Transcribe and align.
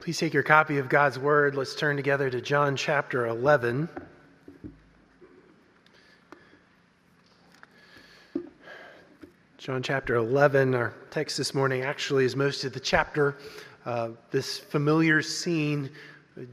Please 0.00 0.16
take 0.16 0.32
your 0.32 0.42
copy 0.42 0.78
of 0.78 0.88
God's 0.88 1.18
Word. 1.18 1.54
Let's 1.54 1.74
turn 1.74 1.94
together 1.94 2.30
to 2.30 2.40
John 2.40 2.74
chapter 2.74 3.26
11. 3.26 3.86
John 9.58 9.82
chapter 9.82 10.14
11, 10.14 10.74
our 10.74 10.94
text 11.10 11.36
this 11.36 11.52
morning 11.52 11.82
actually 11.82 12.24
is 12.24 12.34
most 12.34 12.64
of 12.64 12.72
the 12.72 12.80
chapter. 12.80 13.36
Uh, 13.84 14.08
this 14.30 14.58
familiar 14.58 15.20
scene 15.20 15.90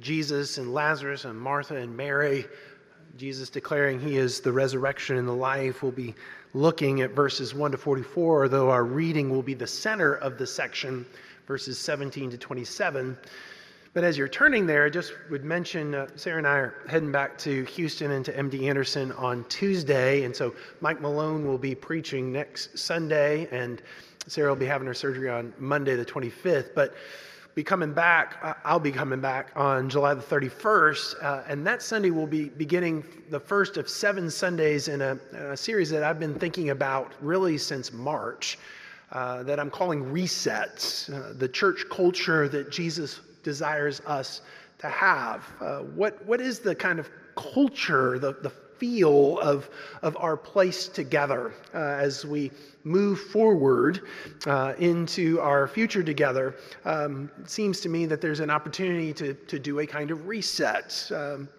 Jesus 0.02 0.58
and 0.58 0.74
Lazarus 0.74 1.24
and 1.24 1.40
Martha 1.40 1.78
and 1.78 1.96
Mary, 1.96 2.46
Jesus 3.16 3.50
declaring 3.50 3.98
he 3.98 4.18
is 4.18 4.42
the 4.42 4.52
resurrection 4.52 5.16
and 5.16 5.26
the 5.26 5.32
life. 5.32 5.82
We'll 5.84 5.94
be 5.94 6.16
looking 6.54 7.00
at 7.00 7.12
verses 7.12 7.54
1 7.54 7.72
to 7.72 7.78
44, 7.78 8.50
though 8.50 8.70
our 8.70 8.84
reading 8.84 9.30
will 9.30 9.42
be 9.42 9.54
the 9.54 9.68
center 9.68 10.16
of 10.16 10.38
the 10.38 10.46
section 10.46 11.06
verses 11.48 11.80
17 11.80 12.30
to 12.32 12.38
27. 12.38 13.18
But 13.94 14.04
as 14.04 14.18
you're 14.18 14.28
turning 14.28 14.68
there, 14.68 14.86
I 14.86 14.90
just 14.90 15.14
would 15.32 15.44
mention 15.44 15.96
uh, 15.96 16.08
Sarah 16.16 16.38
and 16.38 16.46
I 16.46 16.58
are 16.58 16.76
heading 16.88 17.12
back 17.12 17.38
to 17.40 17.64
Houston 17.64 18.12
and 18.12 18.24
to 18.26 18.34
MD 18.34 18.68
Anderson 18.68 19.14
on 19.14 19.46
Tuesday. 19.46 20.24
And 20.24 20.36
so 20.36 20.54
Mike 20.82 21.02
Malone 21.02 21.48
will 21.48 21.58
be 21.58 21.74
preaching 21.74 22.32
next 22.32 22.78
Sunday, 22.78 23.48
and 23.50 23.82
Sarah 24.28 24.50
will 24.50 24.58
be 24.58 24.66
having 24.66 24.86
her 24.86 24.94
surgery 24.94 25.30
on 25.30 25.54
Monday, 25.58 25.96
the 25.96 26.06
25th. 26.06 26.76
But 26.76 26.94
be 27.56 27.64
coming 27.64 27.92
back, 27.92 28.60
I'll 28.64 28.80
be 28.80 28.92
coming 28.92 29.20
back 29.20 29.52
on 29.56 29.90
July 29.90 30.14
the 30.14 30.22
31st. 30.22 31.24
Uh, 31.24 31.42
and 31.48 31.66
that 31.66 31.82
Sunday 31.82 32.12
will 32.12 32.28
be 32.28 32.50
beginning 32.50 33.04
the 33.32 33.40
first 33.40 33.78
of 33.78 33.90
seven 33.90 34.30
Sundays 34.30 34.90
in 34.90 35.02
a, 35.02 35.18
a 35.34 35.58
series 35.58 35.90
that 35.90 36.04
I've 36.04 36.20
been 36.20 36.36
thinking 36.36 36.70
about 36.70 37.14
really 37.20 37.58
since 37.58 37.92
March 37.92 38.60
uh, 39.12 39.44
that 39.44 39.60
I'm 39.60 39.70
calling 39.70 40.04
resets, 40.04 41.14
uh, 41.14 41.34
the 41.34 41.48
church 41.48 41.86
culture 41.90 42.48
that 42.50 42.72
Jesus 42.72 43.22
desires 43.44 44.02
us 44.06 44.42
to 44.80 44.88
have. 44.90 45.46
Uh, 45.62 45.80
what, 45.80 46.24
what 46.26 46.42
is 46.42 46.60
the 46.60 46.76
kind 46.76 47.00
of 47.00 47.10
culture, 47.36 48.20
the, 48.20 48.34
the 48.34 48.50
feel 48.50 49.40
of, 49.40 49.70
of 50.02 50.16
our 50.18 50.38
place 50.38 50.88
together 50.88 51.54
uh, 51.74 51.78
as 51.78 52.26
we 52.26 52.52
move 52.84 53.20
forward 53.20 54.02
uh, 54.46 54.74
into 54.80 55.40
our 55.42 55.68
future 55.68 56.04
together. 56.04 56.56
Um, 56.86 57.32
it 57.40 57.50
seems 57.50 57.80
to 57.82 57.90
me 57.90 58.06
that 58.06 58.22
there's 58.22 58.40
an 58.40 58.50
opportunity 58.50 59.14
to, 59.14 59.34
to 59.34 59.60
do 59.60 59.80
a 59.80 59.88
kind 59.88 60.12
of 60.12 60.28
reset. 60.28 61.12
Um, 61.14 61.50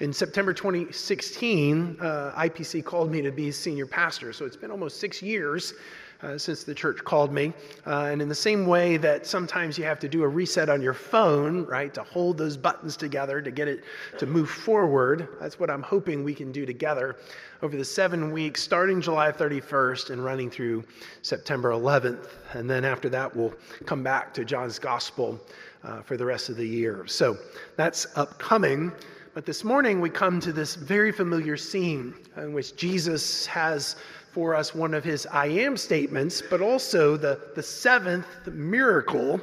in 0.00 0.12
September 0.12 0.52
2016, 0.52 1.98
uh, 2.00 2.32
IPC 2.36 2.84
called 2.84 3.10
me 3.10 3.22
to 3.22 3.30
be 3.30 3.50
senior 3.52 3.86
pastor. 3.86 4.32
So 4.32 4.44
it's 4.44 4.56
been 4.56 4.70
almost 4.70 4.98
six 4.98 5.22
years 5.22 5.74
uh, 6.22 6.38
since 6.38 6.64
the 6.64 6.74
church 6.74 7.02
called 7.04 7.32
me. 7.32 7.52
Uh, 7.86 8.08
and 8.10 8.22
in 8.22 8.28
the 8.28 8.34
same 8.34 8.66
way 8.66 8.96
that 8.96 9.26
sometimes 9.26 9.76
you 9.76 9.84
have 9.84 9.98
to 9.98 10.08
do 10.08 10.22
a 10.22 10.28
reset 10.28 10.68
on 10.68 10.80
your 10.80 10.94
phone, 10.94 11.64
right, 11.66 11.92
to 11.94 12.02
hold 12.02 12.38
those 12.38 12.56
buttons 12.56 12.96
together 12.96 13.40
to 13.40 13.50
get 13.50 13.68
it 13.68 13.84
to 14.18 14.26
move 14.26 14.48
forward, 14.48 15.28
that's 15.40 15.58
what 15.58 15.70
I'm 15.70 15.82
hoping 15.82 16.24
we 16.24 16.34
can 16.34 16.52
do 16.52 16.64
together 16.64 17.16
over 17.62 17.76
the 17.76 17.84
seven 17.84 18.32
weeks, 18.32 18.62
starting 18.62 19.00
July 19.00 19.30
31st 19.30 20.10
and 20.10 20.24
running 20.24 20.50
through 20.50 20.84
September 21.22 21.70
11th. 21.70 22.28
And 22.52 22.68
then 22.68 22.84
after 22.84 23.08
that, 23.10 23.34
we'll 23.34 23.54
come 23.86 24.02
back 24.02 24.34
to 24.34 24.44
John's 24.44 24.78
Gospel 24.78 25.40
uh, 25.84 26.02
for 26.02 26.16
the 26.16 26.24
rest 26.24 26.48
of 26.48 26.56
the 26.56 26.66
year. 26.66 27.06
So 27.06 27.36
that's 27.76 28.06
upcoming. 28.16 28.92
But 29.34 29.46
this 29.46 29.64
morning, 29.64 30.00
we 30.00 30.10
come 30.10 30.40
to 30.40 30.52
this 30.52 30.74
very 30.74 31.10
familiar 31.10 31.56
scene 31.56 32.14
in 32.36 32.52
which 32.52 32.76
Jesus 32.76 33.46
has 33.46 33.96
for 34.32 34.54
us 34.54 34.74
one 34.74 34.94
of 34.94 35.04
his 35.04 35.26
I 35.26 35.46
am 35.46 35.76
statements, 35.76 36.42
but 36.42 36.60
also 36.60 37.16
the, 37.16 37.38
the 37.54 37.62
seventh 37.62 38.26
miracle 38.46 39.40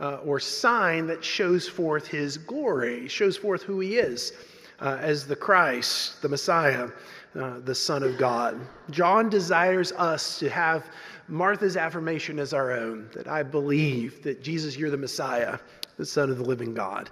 uh, 0.00 0.16
or 0.16 0.40
sign 0.40 1.06
that 1.06 1.24
shows 1.24 1.68
forth 1.68 2.06
his 2.08 2.36
glory, 2.36 3.06
shows 3.06 3.36
forth 3.36 3.62
who 3.62 3.78
he 3.78 3.98
is 3.98 4.32
uh, 4.80 4.98
as 5.00 5.26
the 5.26 5.36
Christ, 5.36 6.20
the 6.22 6.28
Messiah, 6.28 6.88
uh, 7.38 7.60
the 7.60 7.74
Son 7.74 8.02
of 8.02 8.18
God. 8.18 8.60
John 8.90 9.30
desires 9.30 9.92
us 9.92 10.40
to 10.40 10.50
have 10.50 10.86
Martha's 11.28 11.76
affirmation 11.76 12.40
as 12.40 12.52
our 12.52 12.72
own 12.72 13.08
that 13.14 13.28
I 13.28 13.44
believe 13.44 14.22
that 14.24 14.42
Jesus, 14.42 14.76
you're 14.76 14.90
the 14.90 14.96
Messiah, 14.96 15.58
the 15.98 16.04
Son 16.04 16.30
of 16.30 16.36
the 16.36 16.44
living 16.44 16.74
God. 16.74 17.10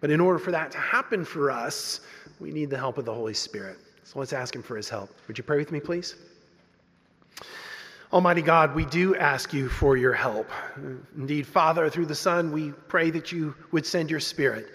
But 0.00 0.10
in 0.10 0.20
order 0.20 0.40
for 0.40 0.50
that 0.50 0.72
to 0.72 0.78
happen 0.78 1.24
for 1.24 1.52
us, 1.52 2.00
we 2.40 2.50
need 2.50 2.70
the 2.70 2.76
help 2.76 2.98
of 2.98 3.04
the 3.04 3.14
Holy 3.14 3.34
Spirit. 3.34 3.78
So 4.02 4.18
let's 4.18 4.32
ask 4.32 4.54
him 4.54 4.62
for 4.62 4.76
his 4.76 4.88
help. 4.88 5.10
Would 5.28 5.38
you 5.38 5.44
pray 5.44 5.58
with 5.58 5.70
me, 5.70 5.80
please? 5.80 6.16
Almighty 8.12 8.42
God, 8.42 8.72
we 8.74 8.84
do 8.84 9.16
ask 9.16 9.52
you 9.52 9.68
for 9.68 9.96
your 9.96 10.12
help. 10.12 10.48
Indeed, 11.16 11.44
Father, 11.44 11.90
through 11.90 12.06
the 12.06 12.14
Son, 12.14 12.52
we 12.52 12.70
pray 12.86 13.10
that 13.10 13.32
you 13.32 13.52
would 13.72 13.84
send 13.84 14.12
your 14.12 14.20
Spirit, 14.20 14.68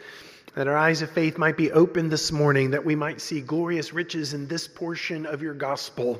that 0.54 0.68
our 0.68 0.76
eyes 0.76 1.02
of 1.02 1.10
faith 1.12 1.38
might 1.38 1.56
be 1.56 1.72
opened 1.72 2.12
this 2.12 2.34
morning, 2.34 2.70
that 2.72 2.84
we 2.84 2.94
might 2.94 3.22
see 3.22 3.40
glorious 3.40 3.94
riches 3.94 4.34
in 4.34 4.48
this 4.48 4.68
portion 4.68 5.26
of 5.26 5.42
your 5.42 5.54
gospel. 5.54 6.20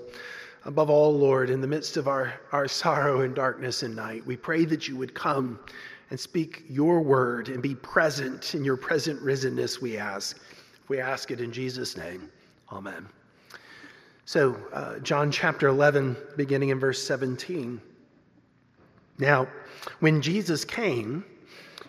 Above 0.64 0.90
all, 0.90 1.12
Lord, 1.12 1.50
in 1.50 1.60
the 1.60 1.68
midst 1.68 1.98
of 1.98 2.08
our, 2.08 2.34
our 2.54 2.70
sorrow 2.70 3.22
and 3.22 3.36
darkness 3.36 3.84
and 3.84 3.94
night, 3.94 4.26
we 4.26 4.38
pray 4.38 4.64
that 4.64 4.88
you 4.88 4.96
would 4.96 5.14
come 5.14 5.60
and 6.12 6.20
speak 6.20 6.64
your 6.70 7.02
word 7.02 7.50
and 7.50 7.62
be 7.62 7.76
present 7.76 8.56
in 8.56 8.64
your 8.64 8.78
present 8.78 9.22
risenness, 9.22 9.82
we 9.82 9.98
ask. 9.98 10.40
We 10.88 11.02
ask 11.02 11.30
it 11.30 11.42
in 11.42 11.52
Jesus' 11.52 11.98
name. 11.98 12.30
Amen. 12.72 13.06
So, 14.32 14.56
uh, 14.72 15.00
John 15.00 15.30
chapter 15.30 15.68
11, 15.68 16.16
beginning 16.38 16.70
in 16.70 16.80
verse 16.80 17.04
17. 17.04 17.82
Now, 19.20 19.46
when 20.00 20.22
Jesus 20.22 20.64
came, 20.64 21.26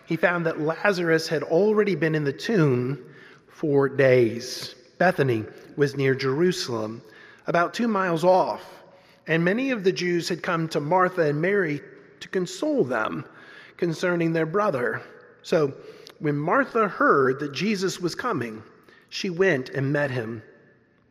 he 0.05 0.17
found 0.17 0.45
that 0.45 0.59
Lazarus 0.59 1.29
had 1.29 1.43
already 1.43 1.95
been 1.95 2.15
in 2.15 2.25
the 2.25 2.33
tomb 2.33 3.01
four 3.47 3.87
days. 3.87 4.75
Bethany 4.97 5.45
was 5.77 5.95
near 5.95 6.13
Jerusalem, 6.13 7.01
about 7.47 7.73
two 7.73 7.87
miles 7.87 8.25
off, 8.25 8.83
and 9.27 9.41
many 9.41 9.71
of 9.71 9.85
the 9.85 9.93
Jews 9.93 10.27
had 10.27 10.43
come 10.43 10.67
to 10.67 10.81
Martha 10.81 11.21
and 11.21 11.41
Mary 11.41 11.79
to 12.19 12.27
console 12.27 12.83
them 12.83 13.23
concerning 13.77 14.33
their 14.33 14.45
brother. 14.45 15.01
So, 15.43 15.73
when 16.19 16.35
Martha 16.35 16.89
heard 16.89 17.39
that 17.39 17.53
Jesus 17.53 18.01
was 18.01 18.15
coming, 18.15 18.61
she 19.07 19.29
went 19.29 19.69
and 19.69 19.93
met 19.93 20.11
him 20.11 20.43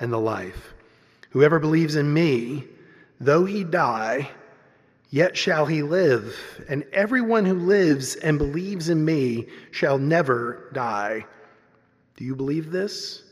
and 0.00 0.12
the 0.12 0.20
life. 0.20 0.74
Whoever 1.30 1.58
believes 1.58 1.96
in 1.96 2.12
me, 2.12 2.64
though 3.20 3.44
he 3.44 3.64
die, 3.64 4.30
yet 5.10 5.36
shall 5.36 5.66
he 5.66 5.82
live. 5.82 6.36
And 6.68 6.84
everyone 6.92 7.44
who 7.44 7.54
lives 7.54 8.16
and 8.16 8.38
believes 8.38 8.88
in 8.88 9.04
me 9.04 9.48
shall 9.70 9.98
never 9.98 10.70
die. 10.72 11.26
Do 12.16 12.24
you 12.24 12.36
believe 12.36 12.70
this? 12.70 13.22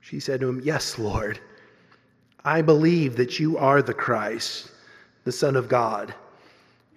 She 0.00 0.20
said 0.20 0.40
to 0.40 0.48
him, 0.48 0.60
Yes, 0.64 0.98
Lord. 0.98 1.38
I 2.44 2.62
believe 2.62 3.16
that 3.16 3.38
you 3.38 3.58
are 3.58 3.82
the 3.82 3.92
Christ, 3.92 4.70
the 5.24 5.32
Son 5.32 5.56
of 5.56 5.68
God, 5.68 6.14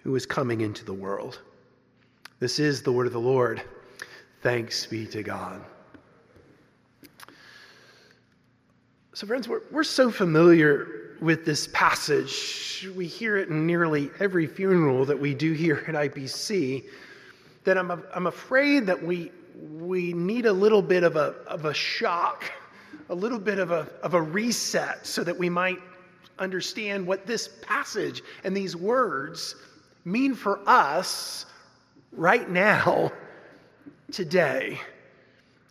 who 0.02 0.14
is 0.16 0.24
coming 0.24 0.62
into 0.62 0.84
the 0.84 0.94
world. 0.94 1.40
This 2.38 2.58
is 2.58 2.82
the 2.82 2.92
word 2.92 3.06
of 3.06 3.12
the 3.12 3.20
Lord. 3.20 3.62
Thanks 4.40 4.86
be 4.86 5.06
to 5.06 5.22
God. 5.22 5.62
So, 9.14 9.26
friends, 9.26 9.46
we're, 9.46 9.60
we're 9.70 9.84
so 9.84 10.10
familiar 10.10 11.18
with 11.20 11.44
this 11.44 11.68
passage. 11.74 12.88
We 12.96 13.06
hear 13.06 13.36
it 13.36 13.50
in 13.50 13.66
nearly 13.66 14.10
every 14.20 14.46
funeral 14.46 15.04
that 15.04 15.20
we 15.20 15.34
do 15.34 15.52
here 15.52 15.84
at 15.86 15.94
IPC 15.94 16.84
that 17.64 17.76
I'm, 17.76 17.90
I'm 18.14 18.26
afraid 18.26 18.86
that 18.86 19.02
we, 19.02 19.30
we 19.54 20.14
need 20.14 20.46
a 20.46 20.52
little 20.52 20.80
bit 20.80 21.02
of 21.02 21.16
a, 21.16 21.34
of 21.46 21.66
a 21.66 21.74
shock, 21.74 22.50
a 23.10 23.14
little 23.14 23.38
bit 23.38 23.58
of 23.58 23.70
a, 23.70 23.86
of 24.02 24.14
a 24.14 24.22
reset 24.22 25.06
so 25.06 25.22
that 25.22 25.38
we 25.38 25.50
might 25.50 25.78
understand 26.38 27.06
what 27.06 27.26
this 27.26 27.50
passage 27.60 28.22
and 28.44 28.56
these 28.56 28.74
words 28.74 29.56
mean 30.06 30.34
for 30.34 30.58
us 30.66 31.44
right 32.12 32.48
now, 32.48 33.12
today. 34.10 34.80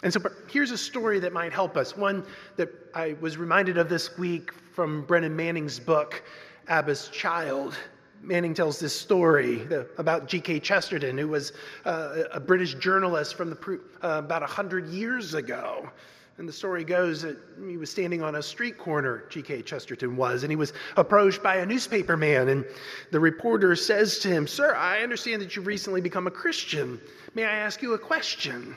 And 0.03 0.12
so 0.12 0.19
here's 0.48 0.71
a 0.71 0.77
story 0.77 1.19
that 1.19 1.31
might 1.31 1.53
help 1.53 1.77
us. 1.77 1.95
One 1.95 2.25
that 2.56 2.69
I 2.95 3.15
was 3.21 3.38
reminded 3.38 3.77
of 3.77 3.88
this 3.88 4.18
week 4.18 4.51
from 4.74 5.06
Brennan 5.06 5.36
Manning's 5.36 5.80
book, 5.80 6.24
Abba's 6.68 7.09
Child. 7.09 7.75
Manning 8.24 8.53
tells 8.53 8.80
this 8.80 8.95
story 8.95 9.68
about 9.98 10.27
G.K. 10.27 10.59
Chesterton, 10.59 11.18
who 11.18 11.27
was 11.27 11.53
uh, 11.86 12.24
a 12.31 12.39
British 12.39 12.75
journalist 12.75 13.36
from 13.36 13.50
the, 13.50 13.80
uh, 14.03 14.19
about 14.19 14.42
100 14.42 14.88
years 14.89 15.33
ago. 15.33 15.89
And 16.38 16.47
the 16.47 16.54
story 16.54 16.83
goes 16.83 17.21
that 17.24 17.38
he 17.68 17.77
was 17.77 17.92
standing 17.92 18.24
on 18.24 18.36
a 18.36 18.42
street 18.42 18.77
corner, 18.77 19.25
G.K. 19.30 19.63
Chesterton 19.63 20.15
was, 20.15 20.44
and 20.44 20.51
he 20.51 20.56
was 20.56 20.74
approached 20.97 21.44
by 21.44 21.57
a 21.57 21.65
newspaper 21.65 22.15
man. 22.15 22.50
And 22.50 22.65
the 23.12 23.19
reporter 23.19 23.75
says 23.75 24.19
to 24.19 24.27
him, 24.30 24.47
Sir, 24.47 24.75
I 24.75 25.01
understand 25.01 25.42
that 25.42 25.56
you've 25.56 25.68
recently 25.68 26.01
become 26.01 26.27
a 26.27 26.31
Christian. 26.31 27.00
May 27.36 27.44
I 27.44 27.56
ask 27.56 27.81
you 27.81 27.94
a 27.94 28.00
question? 28.00 28.75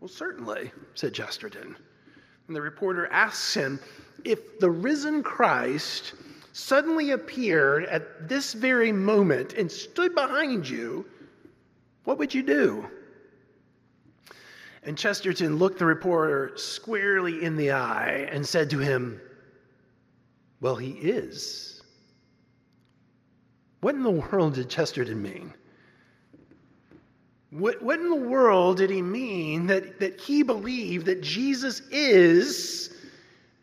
Well, 0.00 0.08
certainly, 0.08 0.70
said 0.94 1.14
Chesterton. 1.14 1.76
And 2.46 2.56
the 2.56 2.62
reporter 2.62 3.06
asks 3.08 3.54
him, 3.54 3.80
If 4.24 4.58
the 4.58 4.70
risen 4.70 5.22
Christ 5.22 6.14
suddenly 6.52 7.10
appeared 7.10 7.84
at 7.86 8.28
this 8.28 8.52
very 8.52 8.92
moment 8.92 9.54
and 9.54 9.70
stood 9.70 10.14
behind 10.14 10.68
you, 10.68 11.04
what 12.04 12.18
would 12.18 12.32
you 12.32 12.42
do? 12.42 12.88
And 14.84 14.96
Chesterton 14.96 15.56
looked 15.58 15.78
the 15.78 15.84
reporter 15.84 16.52
squarely 16.56 17.42
in 17.44 17.56
the 17.56 17.72
eye 17.72 18.28
and 18.30 18.46
said 18.46 18.70
to 18.70 18.78
him, 18.78 19.20
Well, 20.60 20.76
he 20.76 20.92
is. 20.92 21.82
What 23.80 23.94
in 23.94 24.02
the 24.02 24.10
world 24.10 24.54
did 24.54 24.68
Chesterton 24.70 25.20
mean? 25.20 25.52
What, 27.50 27.82
what 27.82 27.98
in 27.98 28.10
the 28.10 28.16
world 28.16 28.76
did 28.76 28.90
he 28.90 29.00
mean 29.00 29.66
that, 29.68 30.00
that 30.00 30.20
he 30.20 30.42
believed 30.42 31.06
that 31.06 31.22
Jesus 31.22 31.80
is 31.90 32.92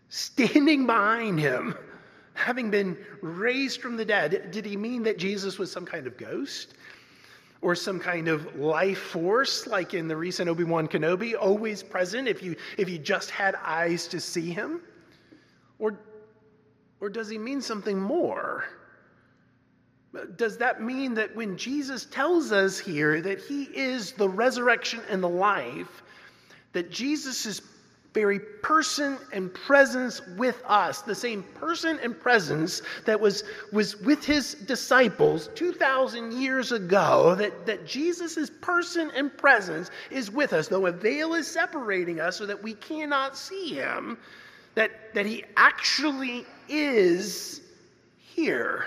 standing 0.10 0.88
behind 0.88 1.40
him, 1.40 1.76
having 2.34 2.72
been 2.72 2.98
raised 3.22 3.82
from 3.82 3.96
the 3.96 4.06
dead? 4.06 4.50
Did 4.52 4.66
he 4.66 4.76
mean 4.76 5.04
that 5.04 5.20
Jesus 5.20 5.60
was 5.60 5.72
some 5.72 5.86
kind 5.86 6.08
of 6.08 6.18
ghost? 6.18 6.74
Or 7.62 7.76
some 7.76 8.00
kind 8.00 8.28
of 8.28 8.56
life 8.56 9.00
force, 9.00 9.66
like 9.66 9.94
in 9.94 10.08
the 10.08 10.16
recent 10.16 10.50
Obi 10.50 10.64
Wan 10.64 10.88
Kenobi, 10.88 11.34
always 11.40 11.82
present 11.82 12.28
if 12.28 12.44
you, 12.44 12.56
if 12.78 12.90
you 12.90 13.00
just 13.00 13.30
had 13.30 13.56
eyes 13.64 14.08
to 14.08 14.20
see 14.20 14.52
him? 14.52 14.82
Or, 15.80 16.00
or 17.02 17.10
does 17.10 17.30
he 17.30 17.38
mean 17.38 17.62
something 17.62 18.00
more? 18.00 18.66
Does 20.38 20.58
that 20.58 20.82
mean 20.82 21.14
that 21.16 21.36
when 21.36 21.58
Jesus 21.58 22.06
tells 22.06 22.52
us 22.52 22.80
here 22.80 23.22
that 23.22 23.40
he 23.40 23.64
is 23.64 24.14
the 24.14 24.30
resurrection 24.30 25.02
and 25.10 25.22
the 25.22 25.30
life, 25.30 26.04
that 26.74 26.92
Jesus 26.92 27.46
is 27.46 27.62
very 28.16 28.40
person 28.40 29.18
and 29.34 29.54
presence 29.54 30.22
with 30.38 30.64
us, 30.66 31.02
the 31.02 31.14
same 31.14 31.44
person 31.44 32.00
and 32.02 32.18
presence 32.18 32.82
that 33.06 33.20
was, 33.20 33.44
was 33.74 34.00
with 34.02 34.24
his 34.24 34.54
disciples 34.54 35.50
2,000 35.56 36.32
years 36.32 36.72
ago, 36.72 37.36
that, 37.36 37.66
that 37.66 37.86
Jesus' 37.86 38.50
person 38.62 39.12
and 39.16 39.38
presence 39.38 39.92
is 40.12 40.32
with 40.32 40.54
us, 40.54 40.70
though 40.70 40.86
a 40.86 40.94
veil 40.94 41.34
is 41.34 41.46
separating 41.46 42.22
us 42.22 42.38
so 42.38 42.46
that 42.46 42.64
we 42.64 42.74
cannot 42.76 43.38
see 43.38 43.74
him, 43.74 44.18
that, 44.76 45.14
that 45.14 45.26
he 45.26 45.44
actually 45.58 46.46
is 46.70 47.60
here. 48.18 48.86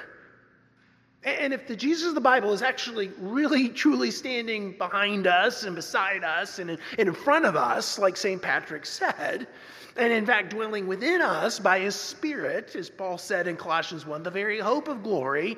And 1.24 1.52
if 1.52 1.66
the 1.66 1.74
Jesus 1.74 2.08
of 2.08 2.14
the 2.14 2.20
Bible 2.20 2.52
is 2.52 2.62
actually 2.62 3.10
really 3.18 3.68
truly 3.68 4.10
standing 4.10 4.72
behind 4.78 5.26
us 5.26 5.64
and 5.64 5.74
beside 5.74 6.22
us 6.22 6.60
and 6.60 6.78
in, 6.96 7.12
front 7.12 7.44
of 7.44 7.56
us, 7.56 7.98
like 7.98 8.16
St. 8.16 8.40
Patrick 8.40 8.86
said, 8.86 9.48
and 9.96 10.12
in 10.12 10.24
fact 10.24 10.50
dwelling 10.50 10.86
within 10.86 11.20
us 11.20 11.58
by 11.58 11.80
his 11.80 11.96
Spirit, 11.96 12.76
as 12.76 12.88
Paul 12.88 13.18
said 13.18 13.48
in 13.48 13.56
Colossians 13.56 14.06
1, 14.06 14.22
the 14.22 14.30
very 14.30 14.60
hope 14.60 14.86
of 14.86 15.02
glory, 15.02 15.56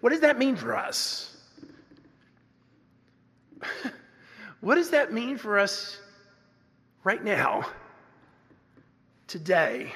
what 0.00 0.10
does 0.10 0.20
that 0.20 0.38
mean 0.38 0.56
for 0.56 0.74
us? 0.74 1.36
what 4.60 4.76
does 4.76 4.88
that 4.90 5.12
mean 5.12 5.36
for 5.36 5.58
us 5.58 6.00
right 7.04 7.22
now, 7.22 7.66
today? 9.26 9.92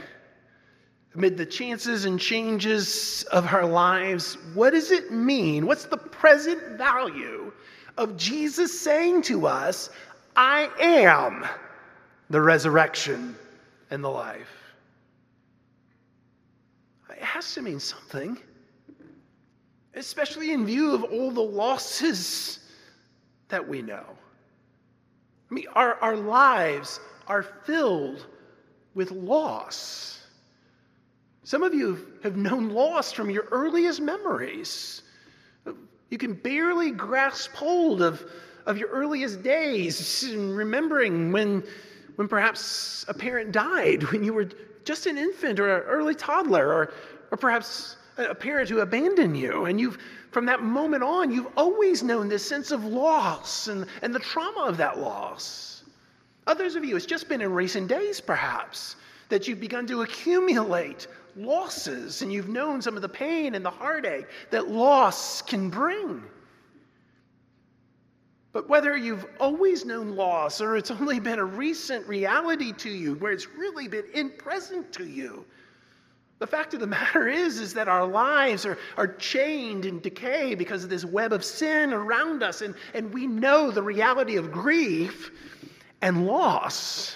Amid 1.17 1.39
the 1.39 1.47
chances 1.47 2.05
and 2.05 2.21
changes 2.21 3.25
of 3.33 3.47
our 3.53 3.65
lives, 3.65 4.37
what 4.53 4.71
does 4.71 4.91
it 4.91 5.11
mean? 5.11 5.67
What's 5.67 5.87
the 5.87 5.97
present 5.97 6.77
value 6.77 7.53
of 7.97 8.17
Jesus 8.19 8.79
saying 8.79 9.23
to 9.23 9.47
us, 9.47 9.89
I 10.37 10.69
am 10.79 11.47
the 12.29 12.41
resurrection 12.41 13.35
and 13.91 14.05
the 14.05 14.11
life? 14.11 14.49
It 17.11 17.23
has 17.23 17.55
to 17.55 17.63
mean 17.63 17.81
something, 17.81 18.37
especially 19.95 20.53
in 20.53 20.67
view 20.67 20.93
of 20.93 21.05
all 21.05 21.31
the 21.31 21.41
losses 21.41 22.59
that 23.49 23.67
we 23.67 23.81
know. 23.81 24.05
I 25.51 25.55
mean, 25.55 25.65
our, 25.75 25.95
our 26.03 26.17
lives 26.17 27.01
are 27.27 27.43
filled 27.43 28.27
with 28.95 29.13
loss. 29.13 30.16
Some 31.47 31.63
of 31.63 31.73
you 31.73 32.05
have 32.25 32.37
known 32.37 32.71
loss 32.71 33.13
from 33.13 33.31
your 33.31 33.45
earliest 33.53 34.01
memories. 34.01 35.03
You 36.11 36.19
can 36.19 36.35
barely 36.35 36.91
grasp 36.91 37.53
hold 37.53 38.03
of, 38.03 38.29
of 38.67 38.77
your 38.79 38.89
earliest 38.89 39.45
days, 39.45 40.35
remembering 40.37 41.31
when, 41.31 41.63
when 42.17 42.27
perhaps 42.27 43.05
a 43.07 43.15
parent 43.15 43.53
died, 43.53 44.03
when 44.11 44.25
you 44.25 44.33
were 44.33 44.49
just 44.83 45.07
an 45.07 45.17
infant 45.17 45.61
or 45.61 45.77
an 45.77 45.83
early 45.85 46.17
toddler, 46.17 46.67
or, 46.67 46.93
or 47.31 47.39
perhaps 47.39 47.95
a 48.19 48.35
parent 48.35 48.69
who 48.69 48.81
abandoned 48.81 49.37
you. 49.37 49.67
And 49.67 49.81
you've, 49.81 49.99
from 50.33 50.47
that 50.47 50.65
moment 50.65 51.05
on, 51.05 51.31
you've 51.31 51.53
always 51.57 52.03
known 52.03 52.29
this 52.29 52.45
sense 52.45 52.73
of 52.73 52.85
loss 52.85 53.69
and, 53.69 53.87
and 54.03 54.13
the 54.13 54.19
trauma 54.19 54.63
of 54.63 54.79
that 54.79 54.99
loss. 54.99 55.85
Others 56.49 56.75
of 56.75 56.85
you, 56.85 56.97
it's 56.97 57.07
just 57.07 57.29
been 57.29 57.41
in 57.41 57.53
recent 57.53 57.87
days, 57.87 58.21
perhaps, 58.21 58.97
that 59.29 59.47
you've 59.47 59.61
begun 59.61 59.87
to 59.87 60.03
accumulate 60.03 61.07
losses 61.37 62.23
and 62.23 62.33
you've 62.33 62.49
known 62.49 62.81
some 62.81 62.97
of 62.97 63.03
the 63.03 63.09
pain 63.09 63.55
and 63.55 63.65
the 63.65 63.71
heartache 63.71 64.27
that 64.51 64.69
loss 64.69 65.43
can 65.43 65.69
bring. 65.69 66.23
But 68.53 68.69
whether 68.71 68.97
you've 68.97 69.27
always 69.39 69.85
known 69.85 70.17
loss 70.17 70.63
or 70.63 70.77
it's 70.77 70.91
only 70.91 71.21
been 71.21 71.39
a 71.39 71.45
recent 71.45 72.07
reality 72.07 72.73
to 72.73 72.89
you 72.89 73.15
where 73.17 73.33
it's 73.33 73.49
really 73.49 73.87
been 73.87 74.07
in 74.15 74.31
present 74.31 74.93
to 74.95 75.07
you, 75.07 75.45
the 76.39 76.47
fact 76.47 76.75
of 76.75 76.81
the 76.81 76.87
matter 76.99 77.29
is, 77.29 77.61
is 77.61 77.75
that 77.75 77.89
our 77.89 78.07
lives 78.07 78.65
are, 78.65 78.79
are 78.97 79.09
chained 79.09 79.85
in 79.85 80.01
decay 80.01 80.55
because 80.55 80.85
of 80.85 80.91
this 80.91 81.05
web 81.05 81.33
of 81.33 81.45
sin 81.45 81.93
around 81.93 82.43
us, 82.43 82.63
and, 82.63 82.75
and 82.95 83.13
we 83.13 83.27
know 83.27 83.71
the 83.71 83.83
reality 83.83 84.37
of 84.37 84.51
grief 84.51 85.31
and 86.03 86.27
loss. 86.27 87.15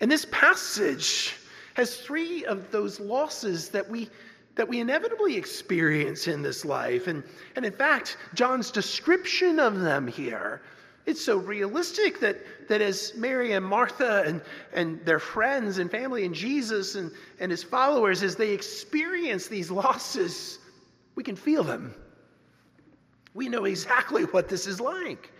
And 0.00 0.10
this 0.10 0.26
passage 0.30 1.34
has 1.78 1.96
three 1.96 2.44
of 2.44 2.72
those 2.72 2.98
losses 2.98 3.68
that 3.68 3.88
we 3.88 4.10
that 4.56 4.68
we 4.68 4.80
inevitably 4.80 5.36
experience 5.36 6.26
in 6.26 6.42
this 6.42 6.64
life. 6.64 7.06
And, 7.06 7.22
and 7.54 7.64
in 7.64 7.70
fact, 7.70 8.16
John's 8.34 8.72
description 8.72 9.60
of 9.60 9.78
them 9.78 10.08
here, 10.08 10.62
it's 11.06 11.24
so 11.24 11.36
realistic 11.36 12.18
that, 12.18 12.38
that 12.68 12.80
as 12.80 13.12
Mary 13.14 13.52
and 13.52 13.64
Martha 13.64 14.24
and, 14.26 14.42
and 14.72 15.00
their 15.04 15.20
friends 15.20 15.78
and 15.78 15.88
family 15.88 16.26
and 16.26 16.34
Jesus 16.34 16.96
and, 16.96 17.12
and 17.38 17.52
his 17.52 17.62
followers, 17.62 18.24
as 18.24 18.34
they 18.34 18.50
experience 18.50 19.46
these 19.46 19.70
losses, 19.70 20.58
we 21.14 21.22
can 21.22 21.36
feel 21.36 21.62
them. 21.62 21.94
We 23.34 23.48
know 23.48 23.64
exactly 23.64 24.24
what 24.24 24.48
this 24.48 24.66
is 24.66 24.80
like. 24.80 25.30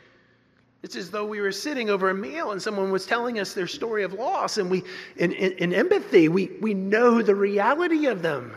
It's 0.83 0.95
as 0.95 1.11
though 1.11 1.25
we 1.25 1.41
were 1.41 1.51
sitting 1.51 1.91
over 1.91 2.11
a 2.11 2.15
meal 2.15 2.53
and 2.53 2.63
someone 2.63 2.93
was 2.93 3.05
telling 3.05 3.41
us 3.41 3.53
their 3.53 3.67
story 3.67 4.05
of 4.05 4.13
loss, 4.13 4.59
and 4.59 4.71
we, 4.71 4.85
in, 5.17 5.33
in, 5.33 5.53
in, 5.53 5.73
empathy, 5.75 6.29
we, 6.29 6.53
we 6.61 6.73
know 6.73 7.21
the 7.21 7.35
reality 7.35 8.07
of 8.07 8.23
them. 8.23 8.57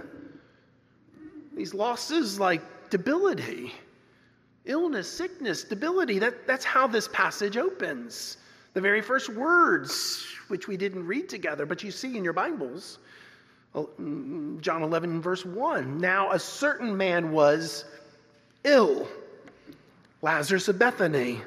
These 1.55 1.73
losses 1.73 2.39
like 2.39 2.61
debility, 2.91 3.73
illness, 4.65 5.11
sickness, 5.11 5.63
debility, 5.63 6.19
that, 6.19 6.45
that's 6.45 6.63
how 6.63 6.85
this 6.85 7.07
passage 7.07 7.57
opens. 7.57 8.37
The 8.73 8.81
very 8.81 9.01
first 9.01 9.29
words, 9.29 10.25
which 10.47 10.67
we 10.67 10.77
didn't 10.77 11.05
read 11.05 11.27
together, 11.27 11.65
but 11.65 11.83
you 11.83 11.89
see 11.89 12.15
in 12.15 12.23
your 12.23 12.33
Bibles, 12.33 12.99
oh, 13.73 13.89
mm, 13.99 14.61
John 14.61 14.83
11, 14.83 15.21
verse 15.21 15.43
1. 15.43 15.97
Now, 15.97 16.31
a 16.31 16.39
certain 16.39 16.95
man 16.95 17.31
was 17.31 17.85
ill, 18.63 19.07
Lazarus 20.21 20.67
of 20.67 20.77
Bethany 20.77 21.41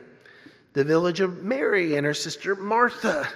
the 0.74 0.84
village 0.84 1.20
of 1.20 1.42
Mary 1.42 1.96
and 1.96 2.04
her 2.04 2.14
sister 2.14 2.54
Martha. 2.54 3.26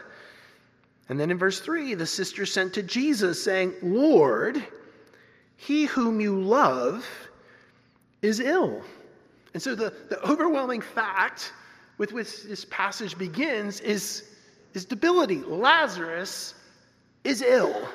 And 1.08 1.18
then 1.18 1.30
in 1.30 1.38
verse 1.38 1.60
3, 1.60 1.94
the 1.94 2.06
sister 2.06 2.44
sent 2.44 2.74
to 2.74 2.82
Jesus, 2.82 3.42
saying, 3.42 3.72
Lord, 3.82 4.62
he 5.56 5.86
whom 5.86 6.20
you 6.20 6.38
love 6.38 7.06
is 8.20 8.40
ill. 8.40 8.82
And 9.54 9.62
so 9.62 9.74
the, 9.74 9.94
the 10.10 10.22
overwhelming 10.28 10.82
fact 10.82 11.52
with 11.96 12.12
which 12.12 12.42
this 12.42 12.66
passage 12.66 13.16
begins 13.16 13.80
is, 13.80 14.24
is 14.74 14.84
debility. 14.84 15.38
Lazarus 15.38 16.54
is 17.24 17.40
ill. 17.40 17.88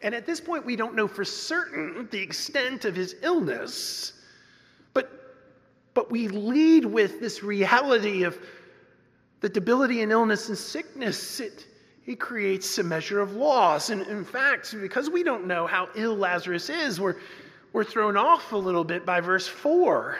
And 0.00 0.14
at 0.14 0.26
this 0.26 0.40
point, 0.40 0.66
we 0.66 0.74
don't 0.76 0.96
know 0.96 1.06
for 1.06 1.24
certain 1.24 2.08
the 2.10 2.18
extent 2.18 2.84
of 2.84 2.96
his 2.96 3.14
illness, 3.22 4.14
But 5.94 6.10
we 6.10 6.28
lead 6.28 6.84
with 6.84 7.20
this 7.20 7.42
reality 7.42 8.22
of 8.24 8.38
the 9.42 9.48
debility 9.48 10.00
and 10.00 10.10
illness 10.10 10.48
and 10.48 10.56
sickness. 10.56 11.40
It, 11.40 11.66
it 12.06 12.18
creates 12.18 12.78
a 12.78 12.82
measure 12.82 13.20
of 13.20 13.34
loss. 13.34 13.90
And 13.90 14.02
in 14.06 14.24
fact, 14.24 14.74
because 14.80 15.10
we 15.10 15.22
don't 15.22 15.46
know 15.46 15.66
how 15.66 15.88
ill 15.94 16.16
Lazarus 16.16 16.70
is, 16.70 17.00
we're, 17.00 17.16
we're 17.72 17.84
thrown 17.84 18.16
off 18.16 18.52
a 18.52 18.56
little 18.56 18.84
bit 18.84 19.04
by 19.04 19.20
verse 19.20 19.46
4. 19.46 20.16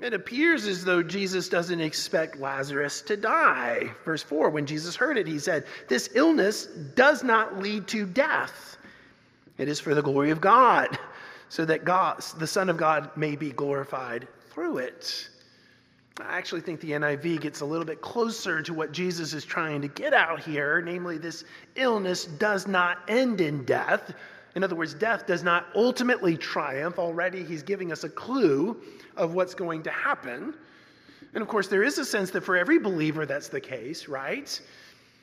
It 0.00 0.14
appears 0.14 0.66
as 0.66 0.84
though 0.84 1.02
Jesus 1.02 1.50
doesn't 1.50 1.80
expect 1.80 2.38
Lazarus 2.38 3.02
to 3.02 3.16
die. 3.18 3.90
Verse 4.04 4.22
4 4.22 4.48
When 4.48 4.64
Jesus 4.64 4.96
heard 4.96 5.18
it, 5.18 5.26
he 5.26 5.38
said, 5.38 5.66
This 5.88 6.08
illness 6.14 6.66
does 6.94 7.22
not 7.22 7.58
lead 7.58 7.86
to 7.88 8.06
death. 8.06 8.78
It 9.58 9.68
is 9.68 9.78
for 9.78 9.94
the 9.94 10.02
glory 10.02 10.30
of 10.30 10.40
God, 10.40 10.98
so 11.50 11.66
that 11.66 11.84
God, 11.84 12.22
the 12.38 12.46
Son 12.46 12.70
of 12.70 12.78
God 12.78 13.14
may 13.14 13.36
be 13.36 13.50
glorified 13.50 14.26
through 14.48 14.78
it. 14.78 15.28
I 16.22 16.36
actually 16.36 16.60
think 16.60 16.80
the 16.80 16.92
NIV 16.92 17.40
gets 17.40 17.60
a 17.60 17.64
little 17.64 17.84
bit 17.84 18.00
closer 18.00 18.62
to 18.62 18.74
what 18.74 18.92
Jesus 18.92 19.32
is 19.32 19.44
trying 19.44 19.80
to 19.82 19.88
get 19.88 20.14
out 20.14 20.40
here, 20.40 20.80
namely, 20.80 21.18
this 21.18 21.44
illness 21.76 22.26
does 22.26 22.66
not 22.66 22.98
end 23.08 23.40
in 23.40 23.64
death. 23.64 24.14
In 24.54 24.64
other 24.64 24.74
words, 24.74 24.94
death 24.94 25.26
does 25.26 25.42
not 25.42 25.66
ultimately 25.74 26.36
triumph. 26.36 26.98
Already, 26.98 27.44
he's 27.44 27.62
giving 27.62 27.92
us 27.92 28.04
a 28.04 28.08
clue 28.08 28.80
of 29.16 29.34
what's 29.34 29.54
going 29.54 29.82
to 29.84 29.90
happen. 29.90 30.54
And 31.34 31.42
of 31.42 31.48
course, 31.48 31.68
there 31.68 31.82
is 31.82 31.98
a 31.98 32.04
sense 32.04 32.30
that 32.32 32.42
for 32.42 32.56
every 32.56 32.78
believer 32.78 33.26
that's 33.26 33.48
the 33.48 33.60
case, 33.60 34.08
right? 34.08 34.60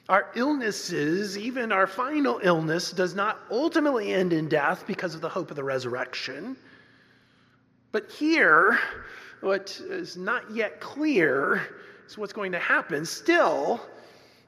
Our 0.10 0.30
illnesses, 0.36 1.38
even 1.38 1.74
our 1.74 1.86
final 1.86 2.40
illness, 2.42 2.92
does 2.92 3.14
not 3.14 3.40
ultimately 3.52 4.14
end 4.14 4.32
in 4.32 4.48
death 4.48 4.86
because 4.88 5.14
of 5.14 5.22
the 5.22 5.28
hope 5.28 5.50
of 5.50 5.58
the 5.58 5.64
resurrection. 5.64 6.56
But 7.92 8.12
here, 8.12 8.80
what 9.42 9.80
is 9.90 10.18
not 10.18 10.50
yet 10.52 10.80
clear 10.80 11.62
is 12.08 12.18
what's 12.18 12.34
going 12.34 12.52
to 12.52 12.60
happen. 12.60 13.06
Still, 13.06 13.82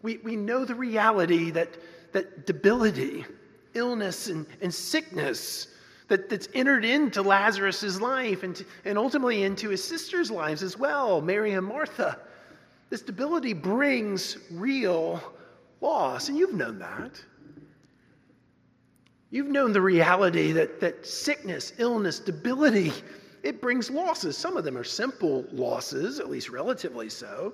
we, 0.01 0.17
we 0.17 0.36
know 0.36 0.65
the 0.65 0.75
reality 0.75 1.51
that, 1.51 1.77
that 2.13 2.46
debility, 2.46 3.25
illness, 3.74 4.27
and, 4.27 4.46
and 4.62 4.74
sickness 4.74 5.67
that, 6.08 6.29
that's 6.29 6.50
entered 6.53 6.84
into 6.84 7.22
Lazarus' 7.22 8.01
life 8.01 8.43
and, 8.43 8.65
and 8.86 8.98
ultimately 8.98 9.43
into 9.43 9.69
his 9.69 9.84
sister's 9.84 10.31
lives 10.31 10.63
as 10.63 10.77
well, 10.77 11.22
Mary 11.22 11.53
and 11.53 11.65
Martha. 11.65 12.19
This 12.89 13.01
debility 13.01 13.53
brings 13.53 14.38
real 14.51 15.22
loss, 15.81 16.29
and 16.29 16.38
you've 16.38 16.55
known 16.55 16.79
that. 16.79 17.22
You've 19.31 19.48
known 19.48 19.74
the 19.74 19.81
reality 19.81 20.51
that, 20.53 20.79
that 20.79 21.05
sickness, 21.05 21.74
illness, 21.77 22.19
debility 22.19 22.91
it 23.43 23.62
brings 23.62 23.89
losses. 23.89 24.38
Some 24.38 24.58
of 24.58 24.63
them 24.63 24.77
are 24.77 24.84
simple 24.84 25.46
losses, 25.51 26.19
at 26.19 26.29
least 26.29 26.50
relatively 26.50 27.10
so. 27.10 27.53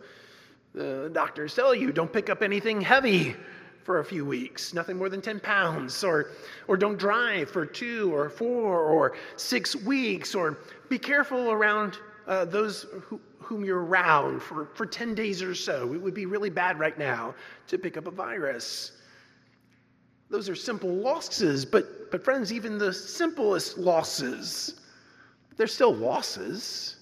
The 0.74 1.10
doctors 1.14 1.56
tell 1.56 1.74
you 1.74 1.92
don't 1.92 2.12
pick 2.12 2.30
up 2.30 2.42
anything 2.42 2.82
heavy 2.82 3.36
for 3.84 4.00
a 4.00 4.06
few 4.06 4.26
weeks, 4.26 4.74
nothing 4.74 4.98
more 4.98 5.10
than 5.10 5.22
10 5.22 5.40
pounds, 5.40 6.04
or, 6.04 6.32
or 6.68 6.76
don't 6.76 6.98
drive 6.98 7.50
for 7.50 7.66
two 7.66 8.14
or 8.14 8.30
four 8.30 8.80
or 8.80 9.16
six 9.38 9.76
weeks, 9.76 10.34
or 10.34 10.58
be 10.90 10.98
careful 10.98 11.52
around 11.52 12.00
uh, 12.28 12.46
those 12.46 12.88
who, 13.04 13.22
whom 13.40 13.64
you're 13.64 13.86
around 13.86 14.42
for, 14.42 14.66
for 14.74 14.88
10 14.88 15.14
days 15.14 15.44
or 15.44 15.54
so. 15.54 15.94
It 15.94 16.02
would 16.02 16.16
be 16.16 16.26
really 16.26 16.50
bad 16.50 16.80
right 16.80 16.98
now 16.98 17.36
to 17.68 17.78
pick 17.78 17.96
up 17.96 18.08
a 18.08 18.12
virus. 18.12 18.94
Those 20.32 20.50
are 20.50 20.56
simple 20.56 20.90
losses, 20.90 21.64
but, 21.64 22.10
but 22.10 22.24
friends, 22.24 22.52
even 22.52 22.80
the 22.80 22.92
simplest 22.92 23.78
losses 23.78 24.82
they're 25.58 25.68
still 25.68 25.94
losses. 25.94 26.98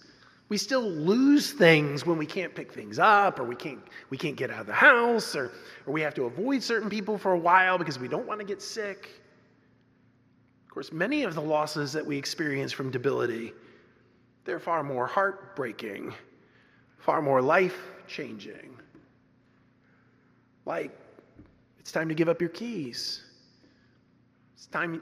We 0.50 0.58
still 0.58 0.88
lose 0.88 1.52
things 1.52 2.06
when 2.06 2.18
we 2.18 2.26
can't 2.26 2.54
pick 2.54 2.72
things 2.72 3.00
up 3.00 3.40
or 3.40 3.44
we 3.44 3.56
can't, 3.56 3.80
we 4.10 4.18
can't 4.18 4.36
get 4.36 4.52
out 4.52 4.62
of 4.62 4.68
the 4.68 4.74
house 4.74 5.36
or, 5.36 5.52
or 5.86 5.94
we 5.94 6.02
have 6.02 6.14
to 6.16 6.26
avoid 6.26 6.62
certain 6.62 6.90
people 6.90 7.18
for 7.18 7.34
a 7.34 7.40
while 7.40 7.78
because 7.78 7.98
we 7.98 8.08
don't 8.08 8.28
want 8.28 8.40
to 8.40 8.46
get 8.46 8.62
sick. 8.62 9.10
Of 10.66 10.72
course, 10.74 10.92
many 10.92 11.24
of 11.24 11.34
the 11.34 11.42
losses 11.42 11.92
that 11.94 12.06
we 12.06 12.18
experience 12.18 12.72
from 12.72 12.92
debility, 12.92 13.54
they're 14.46 14.60
far 14.60 14.84
more 14.84 15.08
heartbreaking, 15.08 16.14
far 17.00 17.22
more 17.22 17.42
life 17.42 17.80
changing. 18.08 18.78
Like, 20.66 20.92
it's 21.80 21.92
time 21.92 22.10
to 22.10 22.16
give 22.16 22.30
up 22.30 22.40
your 22.40 22.50
keys. 22.50 23.24
It's 24.56 24.68
time 24.68 25.02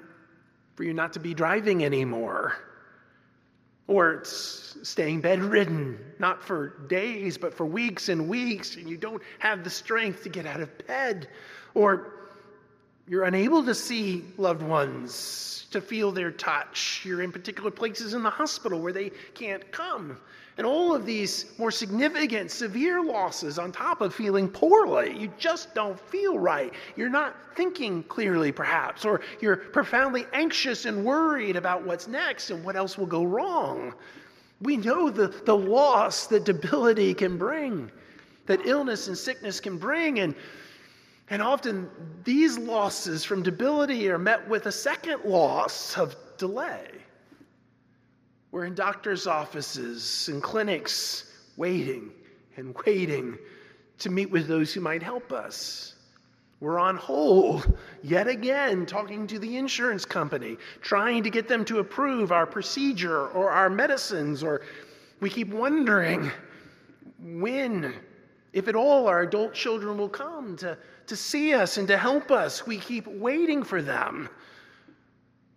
for 0.76 0.84
you 0.84 0.94
not 0.94 1.14
to 1.14 1.20
be 1.20 1.34
driving 1.34 1.84
anymore. 1.84 2.56
Or 3.88 4.14
it's 4.14 4.78
staying 4.84 5.22
bedridden, 5.22 6.00
not 6.20 6.44
for 6.44 6.70
days, 6.88 7.38
but 7.38 7.54
for 7.54 7.66
weeks 7.66 8.10
and 8.10 8.30
weeks, 8.30 8.76
and 8.76 8.90
you 8.90 8.98
don't 8.98 9.22
have 9.40 9.64
the 9.64 9.70
strength 9.70 10.24
to 10.24 10.30
get 10.30 10.46
out 10.46 10.62
of 10.62 10.88
bed. 10.88 11.28
Or 11.74 12.14
you're 13.08 13.24
unable 13.24 13.64
to 13.66 13.76
see 13.76 14.24
loved 14.38 14.62
ones, 14.62 15.68
to 15.72 15.82
feel 15.82 16.12
their 16.12 16.32
touch. 16.32 17.02
You're 17.04 17.22
in 17.22 17.32
particular 17.32 17.72
places 17.72 18.14
in 18.14 18.24
the 18.24 18.30
hospital 18.30 18.80
where 18.80 18.94
they 18.94 19.12
can't 19.34 19.70
come. 19.72 20.18
And 20.62 20.68
all 20.68 20.94
of 20.94 21.08
these 21.08 21.46
more 21.58 21.72
significant, 21.72 22.52
severe 22.52 23.02
losses 23.02 23.58
on 23.58 23.72
top 23.72 24.00
of 24.00 24.14
feeling 24.14 24.48
poorly. 24.48 25.18
You 25.18 25.34
just 25.40 25.74
don't 25.74 26.00
feel 26.00 26.38
right. 26.38 26.72
You're 26.96 27.10
not 27.10 27.36
thinking 27.56 28.04
clearly, 28.04 28.52
perhaps, 28.52 29.04
or 29.04 29.22
you're 29.40 29.56
profoundly 29.56 30.28
anxious 30.34 30.86
and 30.86 31.04
worried 31.04 31.56
about 31.56 31.84
what's 31.84 32.08
next 32.08 32.52
and 32.52 32.64
what 32.64 32.76
else 32.76 32.96
will 32.96 33.08
go 33.08 33.24
wrong. 33.24 33.96
We 34.62 34.78
know 34.78 35.10
the, 35.10 35.30
the 35.30 35.58
loss 35.58 36.28
that 36.28 36.44
debility 36.44 37.16
can 37.16 37.40
bring, 37.40 37.90
that 38.46 38.64
illness 38.64 39.08
and 39.08 39.18
sickness 39.18 39.60
can 39.60 39.80
bring. 39.80 40.20
And, 40.20 40.36
and 41.32 41.42
often 41.42 41.90
these 42.24 42.60
losses 42.60 43.26
from 43.26 43.42
debility 43.42 44.12
are 44.12 44.20
met 44.20 44.48
with 44.48 44.68
a 44.68 44.72
second 44.72 45.26
loss 45.26 45.98
of 45.98 46.16
delay. 46.38 46.88
We're 48.52 48.66
in 48.66 48.76
doctors' 48.76 49.28
offices 49.28 50.28
and 50.28 50.44
clinics 50.44 51.32
waiting 51.56 52.12
and 52.58 52.76
waiting 52.86 53.38
to 54.00 54.10
meet 54.10 54.30
with 54.30 54.48
those 54.48 54.74
who 54.74 54.82
might 54.82 55.02
help 55.02 55.32
us. 55.32 55.96
We're 56.60 56.80
on 56.80 56.98
hold 56.98 57.78
yet 58.04 58.28
again, 58.28 58.86
talking 58.86 59.26
to 59.28 59.40
the 59.40 59.58
insurance 59.58 60.06
company, 60.06 60.58
trying 60.82 61.24
to 61.24 61.30
get 61.30 61.48
them 61.48 61.66
to 61.66 61.80
approve 61.80 62.32
our 62.32 62.46
procedure 62.46 63.28
or 63.30 63.50
our 63.50 63.70
medicines, 63.70 64.44
or 64.44 64.62
we 65.22 65.30
keep 65.30 65.50
wondering 65.50 66.30
when, 67.20 67.94
if 68.54 68.68
at 68.68 68.76
all, 68.76 69.08
our 69.08 69.22
adult 69.22 69.54
children 69.54 69.98
will 69.98 70.10
come 70.10 70.56
to, 70.58 70.78
to 71.08 71.16
see 71.16 71.54
us 71.54 71.78
and 71.78 71.88
to 71.88 71.98
help 71.98 72.30
us. 72.32 72.68
We 72.68 72.78
keep 72.78 73.08
waiting 73.08 73.64
for 73.64 73.82
them. 73.82 74.30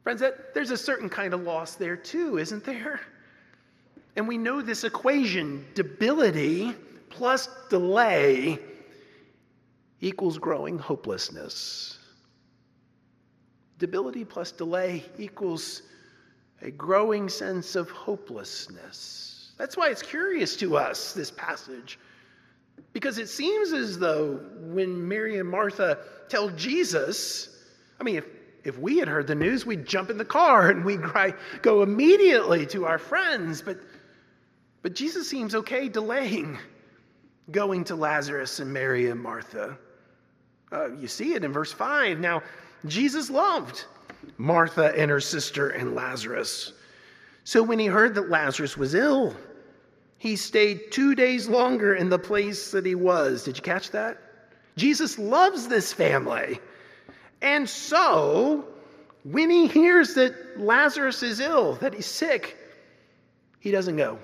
Friends, 0.04 0.20
that, 0.20 0.52
there's 0.52 0.70
a 0.70 0.76
certain 0.76 1.08
kind 1.08 1.32
of 1.32 1.42
loss 1.42 1.74
there 1.76 1.96
too, 1.96 2.36
isn't 2.38 2.62
there? 2.62 3.00
And 4.16 4.28
we 4.28 4.38
know 4.38 4.60
this 4.60 4.84
equation 4.84 5.64
debility 5.74 6.74
plus 7.08 7.48
delay 7.70 8.58
equals 10.00 10.38
growing 10.38 10.78
hopelessness. 10.78 11.98
Debility 13.78 14.24
plus 14.24 14.52
delay 14.52 15.04
equals 15.18 15.82
a 16.60 16.70
growing 16.70 17.28
sense 17.30 17.74
of 17.74 17.90
hopelessness. 17.90 19.52
That's 19.56 19.76
why 19.76 19.88
it's 19.88 20.02
curious 20.02 20.54
to 20.56 20.76
us, 20.76 21.14
this 21.14 21.30
passage, 21.30 21.98
because 22.92 23.18
it 23.18 23.28
seems 23.28 23.72
as 23.72 23.98
though 23.98 24.40
when 24.60 25.08
Mary 25.08 25.38
and 25.38 25.48
Martha 25.48 25.98
tell 26.28 26.50
Jesus, 26.50 27.48
I 27.98 28.04
mean, 28.04 28.16
if 28.16 28.26
if 28.64 28.78
we 28.78 28.98
had 28.98 29.08
heard 29.08 29.26
the 29.26 29.34
news, 29.34 29.66
we'd 29.66 29.86
jump 29.86 30.10
in 30.10 30.18
the 30.18 30.24
car 30.24 30.70
and 30.70 30.84
we'd 30.84 31.02
cry, 31.02 31.34
go 31.62 31.82
immediately 31.82 32.66
to 32.66 32.86
our 32.86 32.98
friends. 32.98 33.60
But, 33.60 33.78
but 34.82 34.94
Jesus 34.94 35.28
seems 35.28 35.54
okay 35.54 35.88
delaying 35.88 36.58
going 37.50 37.84
to 37.84 37.94
Lazarus 37.94 38.60
and 38.60 38.72
Mary 38.72 39.10
and 39.10 39.20
Martha. 39.20 39.76
Uh, 40.72 40.92
you 40.92 41.06
see 41.08 41.34
it 41.34 41.44
in 41.44 41.52
verse 41.52 41.72
5. 41.72 42.18
Now, 42.18 42.42
Jesus 42.86 43.28
loved 43.28 43.84
Martha 44.38 44.98
and 44.98 45.10
her 45.10 45.20
sister 45.20 45.68
and 45.68 45.94
Lazarus. 45.94 46.72
So 47.44 47.62
when 47.62 47.78
he 47.78 47.86
heard 47.86 48.14
that 48.14 48.30
Lazarus 48.30 48.76
was 48.76 48.94
ill, 48.94 49.36
he 50.16 50.36
stayed 50.36 50.90
two 50.90 51.14
days 51.14 51.48
longer 51.48 51.94
in 51.94 52.08
the 52.08 52.18
place 52.18 52.70
that 52.70 52.86
he 52.86 52.94
was. 52.94 53.44
Did 53.44 53.58
you 53.58 53.62
catch 53.62 53.90
that? 53.90 54.18
Jesus 54.76 55.18
loves 55.18 55.68
this 55.68 55.92
family. 55.92 56.60
And 57.44 57.68
so, 57.68 58.64
when 59.22 59.50
he 59.50 59.66
hears 59.66 60.14
that 60.14 60.58
Lazarus 60.58 61.22
is 61.22 61.40
ill, 61.40 61.74
that 61.74 61.92
he's 61.92 62.06
sick, 62.06 62.56
he 63.60 63.70
doesn't 63.70 63.98
go. 63.98 64.18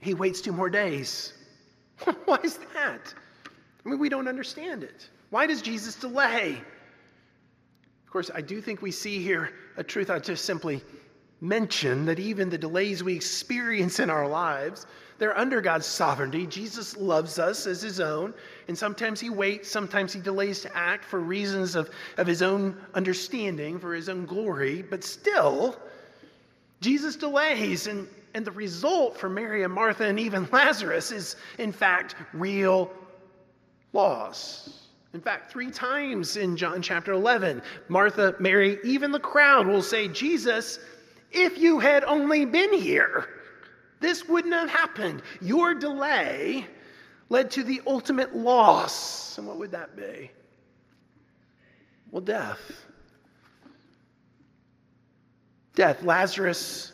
He 0.00 0.14
waits 0.14 0.40
two 0.40 0.52
more 0.52 0.70
days. 0.70 1.34
Why 2.24 2.38
is 2.42 2.56
that? 2.72 3.12
I 3.84 3.88
mean, 3.88 3.98
we 3.98 4.08
don't 4.08 4.26
understand 4.26 4.82
it. 4.82 5.10
Why 5.28 5.46
does 5.46 5.60
Jesus 5.60 5.96
delay? 5.96 6.52
Of 8.06 8.10
course, 8.10 8.30
I 8.34 8.40
do 8.40 8.62
think 8.62 8.80
we 8.80 8.90
see 8.90 9.22
here 9.22 9.50
a 9.76 9.84
truth 9.84 10.08
I 10.08 10.20
just 10.20 10.46
simply 10.46 10.82
mention 11.42 12.06
that 12.06 12.18
even 12.18 12.48
the 12.48 12.56
delays 12.56 13.04
we 13.04 13.14
experience 13.14 14.00
in 14.00 14.08
our 14.08 14.26
lives, 14.26 14.86
they're 15.18 15.36
under 15.36 15.60
God's 15.60 15.86
sovereignty. 15.86 16.46
Jesus 16.46 16.96
loves 16.96 17.38
us 17.38 17.66
as 17.66 17.80
his 17.82 18.00
own, 18.00 18.34
and 18.68 18.76
sometimes 18.76 19.20
he 19.20 19.30
waits, 19.30 19.70
sometimes 19.70 20.12
he 20.12 20.20
delays 20.20 20.60
to 20.62 20.76
act 20.76 21.04
for 21.04 21.20
reasons 21.20 21.74
of, 21.74 21.90
of 22.16 22.26
his 22.26 22.42
own 22.42 22.76
understanding, 22.94 23.78
for 23.78 23.94
his 23.94 24.08
own 24.08 24.26
glory, 24.26 24.82
but 24.82 25.04
still, 25.04 25.76
Jesus 26.80 27.16
delays, 27.16 27.86
and, 27.86 28.08
and 28.34 28.44
the 28.44 28.52
result 28.52 29.16
for 29.16 29.28
Mary 29.28 29.62
and 29.62 29.72
Martha 29.72 30.04
and 30.04 30.18
even 30.18 30.48
Lazarus 30.50 31.12
is, 31.12 31.36
in 31.58 31.72
fact, 31.72 32.16
real 32.32 32.90
loss. 33.92 34.80
In 35.14 35.20
fact, 35.20 35.52
three 35.52 35.70
times 35.70 36.36
in 36.36 36.56
John 36.56 36.82
chapter 36.82 37.12
11, 37.12 37.62
Martha, 37.88 38.34
Mary, 38.40 38.78
even 38.82 39.12
the 39.12 39.20
crowd 39.20 39.68
will 39.68 39.82
say, 39.82 40.08
Jesus, 40.08 40.80
if 41.30 41.56
you 41.56 41.78
had 41.78 42.02
only 42.02 42.44
been 42.44 42.72
here, 42.72 43.28
this 44.00 44.28
wouldn't 44.28 44.54
have 44.54 44.70
happened. 44.70 45.22
Your 45.40 45.74
delay 45.74 46.66
led 47.28 47.50
to 47.52 47.62
the 47.62 47.80
ultimate 47.86 48.36
loss. 48.36 49.38
And 49.38 49.46
what 49.46 49.58
would 49.58 49.70
that 49.72 49.96
be? 49.96 50.30
Well, 52.10 52.22
death. 52.22 52.60
Death. 55.74 56.02
Lazarus 56.02 56.92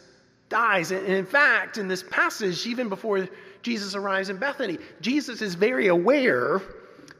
dies. 0.49 0.90
And 0.90 1.07
in 1.07 1.26
fact, 1.26 1.78
in 1.78 1.88
this 1.88 2.02
passage, 2.11 2.66
even 2.66 2.88
before 2.88 3.28
Jesus 3.62 3.95
arrives 3.95 4.30
in 4.30 4.38
Bethany, 4.38 4.78
Jesus 5.00 5.42
is 5.42 5.54
very 5.54 5.88
aware 5.88 6.62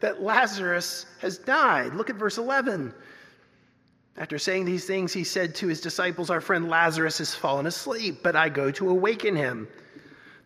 that 0.01 0.23
Lazarus 0.23 1.07
has 1.21 1.37
died. 1.39 1.95
Look 1.95 2.09
at 2.11 2.17
verse 2.17 2.39
11. 2.39 2.95
After 4.17 4.39
saying 4.39 4.65
these 4.65 4.85
things, 4.85 5.13
he 5.13 5.25
said 5.25 5.55
to 5.57 5.69
his 5.69 5.81
disciples, 5.81 6.31
Our 6.31 6.41
friend 6.41 6.69
Lazarus 6.69 7.19
has 7.19 7.35
fallen 7.35 7.67
asleep, 7.67 8.19
but 8.23 8.37
I 8.37 8.49
go 8.49 8.71
to 8.73 8.91
awaken 8.91 9.37
him. 9.37 9.69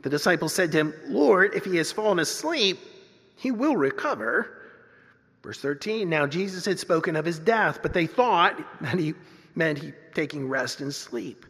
The 0.02 0.10
disciples 0.10 0.54
said 0.54 0.70
to 0.72 0.78
him, 0.78 0.94
Lord, 1.06 1.54
if 1.54 1.64
he 1.64 1.76
has 1.78 1.90
fallen 1.90 2.18
asleep, 2.18 2.78
he 3.36 3.50
will 3.50 3.76
recover. 3.76 4.62
Verse 5.42 5.60
13 5.60 6.08
Now 6.08 6.26
Jesus 6.26 6.64
had 6.64 6.78
spoken 6.78 7.16
of 7.16 7.24
his 7.24 7.38
death, 7.38 7.80
but 7.82 7.92
they 7.92 8.06
thought 8.06 8.60
that 8.80 8.98
he 8.98 9.14
meant 9.54 9.78
he 9.78 9.92
taking 10.14 10.48
rest 10.48 10.80
and 10.80 10.94
sleep. 10.94 11.46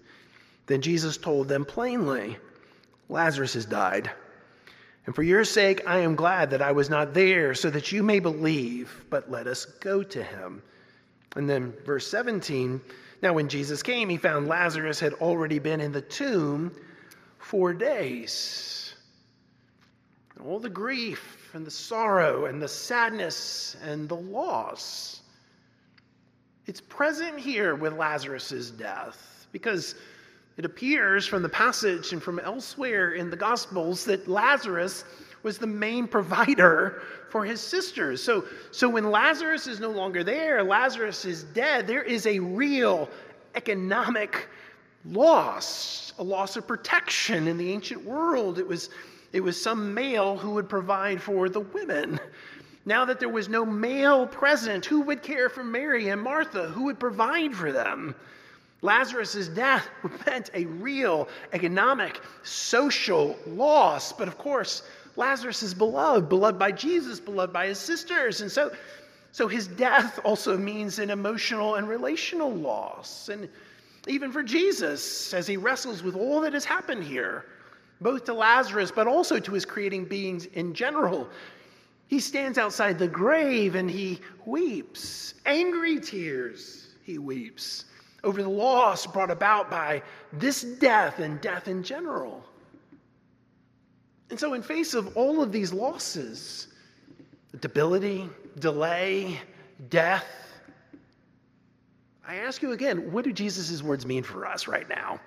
Then 0.67 0.81
Jesus 0.81 1.17
told 1.17 1.49
them 1.49 1.65
plainly, 1.65 2.39
Lazarus 3.09 3.55
has 3.55 3.67
died. 3.67 4.11
And 5.07 5.15
for 5.15 5.23
your 5.23 5.45
sake, 5.45 5.83
I 5.87 5.99
am 5.99 6.15
glad 6.15 6.51
that 6.51 6.63
I 6.63 6.73
was 6.73 6.89
not 6.89 7.13
there, 7.13 7.55
so 7.55 7.69
that 7.71 7.93
you 7.93 8.03
may 8.03 8.21
believe, 8.21 9.05
but 9.11 9.31
let 9.31 9.47
us 9.47 9.67
go 9.67 10.03
to 10.03 10.23
him. 10.23 10.63
And 11.35 11.49
then 11.49 11.73
verse 11.85 12.07
17 12.09 12.81
Now, 13.23 13.33
when 13.33 13.49
Jesus 13.49 13.83
came, 13.83 14.09
he 14.09 14.17
found 14.17 14.49
Lazarus 14.49 15.01
had 15.01 15.15
already 15.15 15.59
been 15.59 15.81
in 15.81 15.93
the 15.93 16.03
tomb 16.03 16.73
four 17.39 17.73
days. 17.73 18.95
All 20.45 20.59
the 20.59 20.71
grief 20.71 21.51
and 21.55 21.67
the 21.67 21.71
sorrow 21.71 22.47
and 22.47 22.61
the 22.61 22.69
sadness 22.69 23.77
and 23.83 24.09
the 24.09 24.17
loss. 24.17 25.21
It's 26.67 26.81
present 26.81 27.39
here 27.39 27.75
with 27.75 27.93
Lazarus' 27.93 28.71
death 28.71 29.47
because 29.53 29.95
it 30.57 30.65
appears 30.65 31.27
from 31.27 31.43
the 31.43 31.49
passage 31.49 32.13
and 32.13 32.23
from 32.23 32.39
elsewhere 32.39 33.13
in 33.13 33.31
the 33.31 33.37
Gospels 33.37 34.05
that 34.07 34.29
Lazarus 34.29 35.05
was 35.45 35.59
the 35.59 35.67
main 35.67 36.09
provider 36.09 37.03
for 37.29 37.45
his 37.45 37.61
sisters. 37.61 38.21
So, 38.21 38.45
so 38.73 38.89
when 38.89 39.11
Lazarus 39.11 39.69
is 39.69 39.79
no 39.79 39.91
longer 39.91 40.25
there, 40.25 40.65
Lazarus 40.65 41.25
is 41.25 41.45
dead, 41.45 41.87
there 41.87 42.03
is 42.03 42.27
a 42.27 42.41
real 42.41 43.09
economic 43.55 44.49
loss, 45.05 46.15
a 46.19 46.25
loss 46.25 46.57
of 46.57 46.67
protection 46.67 47.47
in 47.47 47.59
the 47.59 47.71
ancient 47.71 48.05
world. 48.05 48.59
It 48.59 48.67
was, 48.67 48.89
it 49.33 49.41
was 49.41 49.61
some 49.61 49.93
male 49.95 50.37
who 50.37 50.51
would 50.53 50.69
provide 50.69 51.23
for 51.23 51.49
the 51.49 51.61
women. 51.61 52.19
Now 52.87 53.05
that 53.05 53.21
there 53.21 53.29
was 53.29 53.49
no 53.49 53.65
male 53.65 54.27
present, 54.27 54.85
who 54.85 55.03
would 55.03 55.23
care 55.23 55.49
for 55.49 55.65
Mary 55.65 56.09
and 56.09 56.21
Martha? 56.21 56.69
Who 56.69 56.85
would 56.85 56.99
provide 56.99 57.55
for 57.55 57.73
them? 57.73 58.15
Lazarus' 58.83 59.49
death 59.49 59.89
meant 60.27 60.51
a 60.53 60.67
real 60.67 61.29
economic, 61.53 62.21
social 62.43 63.37
loss. 63.47 64.13
But 64.13 64.29
of 64.29 64.37
course, 64.37 64.83
Lazarus 65.17 65.63
is 65.63 65.75
beloved, 65.75 66.29
beloved 66.29 66.59
by 66.59 66.73
Jesus, 66.73 67.21
beloved 67.21 67.53
by 67.53 67.67
his 67.67 67.79
sisters. 67.79 68.41
And 68.41 68.51
so, 68.51 68.73
so 69.33 69.49
his 69.49 69.67
death 69.67 70.19
also 70.25 70.57
means 70.57 70.99
an 70.99 71.11
emotional 71.11 71.77
and 71.77 71.89
relational 71.89 72.53
loss. 72.53 73.29
And 73.29 73.49
even 74.07 74.33
for 74.33 74.43
Jesus, 74.43 75.33
as 75.33 75.47
he 75.47 75.57
wrestles 75.57 76.03
with 76.03 76.17
all 76.17 76.41
that 76.41 76.53
has 76.53 76.65
happened 76.65 77.05
here, 77.05 77.47
both 78.01 78.25
to 78.25 78.35
Lazarus, 78.35 78.91
but 78.91 79.07
also 79.07 79.39
to 79.39 79.53
his 79.53 79.65
creating 79.65 80.05
beings 80.05 80.47
in 80.47 80.75
general. 80.75 81.29
He 82.09 82.21
stands 82.21 82.59
outside 82.59 82.99
the 82.99 83.09
grave 83.09 83.77
and 83.77 83.91
he 83.91 84.21
weeps, 84.45 85.35
angry 85.47 86.01
tears, 86.01 86.95
he 87.03 87.19
weeps 87.19 87.87
over 88.25 88.43
the 88.43 88.49
loss 88.49 89.07
brought 89.07 89.31
about 89.31 89.71
by 89.71 90.03
this 90.33 90.63
death 90.63 91.19
and 91.21 91.41
death 91.41 91.69
in 91.69 91.83
general. 91.83 92.43
And 94.31 94.41
so, 94.41 94.55
in 94.55 94.63
face 94.63 94.95
of 94.95 95.17
all 95.17 95.43
of 95.43 95.53
these 95.53 95.73
losses, 95.73 96.69
debility, 97.61 98.29
delay, 98.59 99.41
death, 99.91 100.27
I 102.27 102.37
ask 102.37 102.63
you 102.63 102.73
again, 102.73 103.13
what 103.13 103.25
do 103.25 103.33
Jesus' 103.33 103.83
words 103.83 104.07
mean 104.07 104.23
for 104.23 104.47
us 104.47 104.67
right 104.67 104.89
now? 104.89 105.21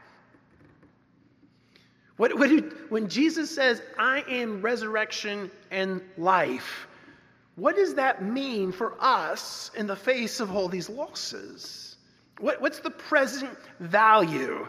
What, 2.17 2.37
what 2.37 2.49
do, 2.49 2.75
when 2.89 3.07
Jesus 3.07 3.53
says, 3.53 3.81
I 3.99 4.23
am 4.27 4.61
resurrection 4.63 5.51
and 5.69 6.01
life, 6.17 6.87
what 7.55 7.75
does 7.75 7.95
that 7.95 8.23
mean 8.23 8.71
for 8.71 8.95
us 8.99 9.69
in 9.75 9.85
the 9.85 9.95
face 9.95 10.39
of 10.39 10.55
all 10.55 10.67
these 10.67 10.89
losses? 10.89 11.95
What, 12.39 12.59
what's 12.61 12.79
the 12.79 12.89
present 12.89 13.57
value 13.79 14.67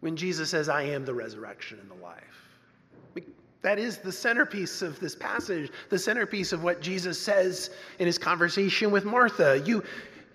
when 0.00 0.16
Jesus 0.16 0.50
says, 0.50 0.68
I 0.68 0.82
am 0.82 1.04
the 1.04 1.14
resurrection 1.14 1.80
and 1.80 1.90
the 1.90 2.02
life? 2.02 2.43
That 3.64 3.78
is 3.78 3.96
the 3.96 4.12
centerpiece 4.12 4.82
of 4.82 5.00
this 5.00 5.16
passage, 5.16 5.72
the 5.88 5.98
centerpiece 5.98 6.52
of 6.52 6.62
what 6.62 6.82
Jesus 6.82 7.18
says 7.18 7.70
in 7.98 8.04
his 8.04 8.18
conversation 8.18 8.90
with 8.90 9.06
Martha. 9.06 9.62
You, 9.64 9.82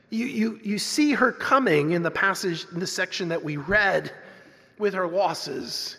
you, 0.10 0.26
you, 0.26 0.60
you 0.64 0.80
see 0.80 1.12
her 1.12 1.32
coming 1.32 1.92
in 1.92 2.02
the 2.02 2.10
passage, 2.10 2.66
in 2.74 2.80
the 2.80 2.88
section 2.88 3.30
that 3.30 3.44
we 3.44 3.58
read, 3.58 4.12
with 4.80 4.96
her 4.96 5.08
losses, 5.08 5.98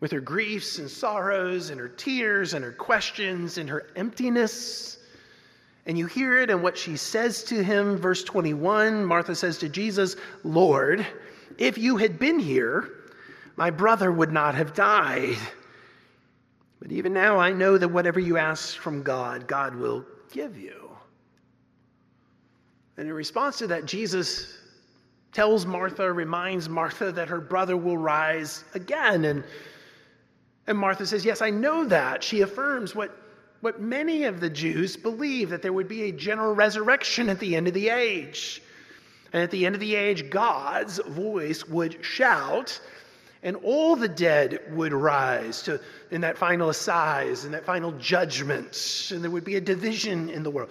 with 0.00 0.10
her 0.12 0.20
griefs 0.20 0.78
and 0.78 0.88
sorrows, 0.88 1.68
and 1.68 1.78
her 1.78 1.90
tears, 1.90 2.54
and 2.54 2.64
her 2.64 2.72
questions, 2.72 3.58
and 3.58 3.68
her 3.68 3.88
emptiness. 3.94 4.96
And 5.84 5.98
you 5.98 6.06
hear 6.06 6.40
it 6.40 6.48
in 6.48 6.62
what 6.62 6.78
she 6.78 6.96
says 6.96 7.44
to 7.44 7.62
him. 7.62 7.98
Verse 7.98 8.24
21 8.24 9.04
Martha 9.04 9.34
says 9.34 9.58
to 9.58 9.68
Jesus, 9.68 10.16
Lord, 10.42 11.06
if 11.58 11.76
you 11.76 11.98
had 11.98 12.18
been 12.18 12.38
here, 12.38 12.88
my 13.56 13.68
brother 13.68 14.10
would 14.10 14.32
not 14.32 14.54
have 14.54 14.72
died. 14.72 15.36
But 16.80 16.90
even 16.92 17.12
now 17.12 17.38
I 17.38 17.52
know 17.52 17.78
that 17.78 17.88
whatever 17.88 18.18
you 18.18 18.38
ask 18.38 18.76
from 18.76 19.02
God, 19.02 19.46
God 19.46 19.74
will 19.74 20.04
give 20.32 20.58
you. 20.58 20.90
And 22.96 23.06
in 23.06 23.14
response 23.14 23.58
to 23.58 23.66
that, 23.68 23.84
Jesus 23.84 24.58
tells 25.32 25.64
Martha, 25.64 26.12
reminds 26.12 26.68
Martha 26.68 27.12
that 27.12 27.28
her 27.28 27.40
brother 27.40 27.76
will 27.76 27.96
rise 27.96 28.64
again. 28.74 29.24
And, 29.26 29.44
and 30.66 30.76
Martha 30.76 31.06
says, 31.06 31.24
Yes, 31.24 31.40
I 31.40 31.50
know 31.50 31.84
that. 31.84 32.22
She 32.22 32.40
affirms 32.40 32.94
what, 32.94 33.16
what 33.60 33.80
many 33.80 34.24
of 34.24 34.40
the 34.40 34.50
Jews 34.50 34.96
believe 34.96 35.50
that 35.50 35.62
there 35.62 35.72
would 35.72 35.88
be 35.88 36.04
a 36.04 36.12
general 36.12 36.54
resurrection 36.54 37.28
at 37.28 37.38
the 37.38 37.56
end 37.56 37.68
of 37.68 37.74
the 37.74 37.88
age. 37.88 38.62
And 39.32 39.42
at 39.42 39.50
the 39.50 39.64
end 39.64 39.74
of 39.74 39.80
the 39.80 39.94
age, 39.94 40.28
God's 40.28 40.98
voice 41.06 41.66
would 41.68 42.04
shout, 42.04 42.80
and 43.42 43.56
all 43.56 43.96
the 43.96 44.08
dead 44.08 44.60
would 44.72 44.92
rise 44.92 45.62
to, 45.62 45.80
in 46.10 46.20
that 46.20 46.36
final 46.36 46.68
assize, 46.68 47.44
in 47.44 47.52
that 47.52 47.64
final 47.64 47.92
judgment, 47.92 49.10
and 49.12 49.22
there 49.22 49.30
would 49.30 49.44
be 49.44 49.56
a 49.56 49.60
division 49.60 50.28
in 50.28 50.42
the 50.42 50.50
world. 50.50 50.70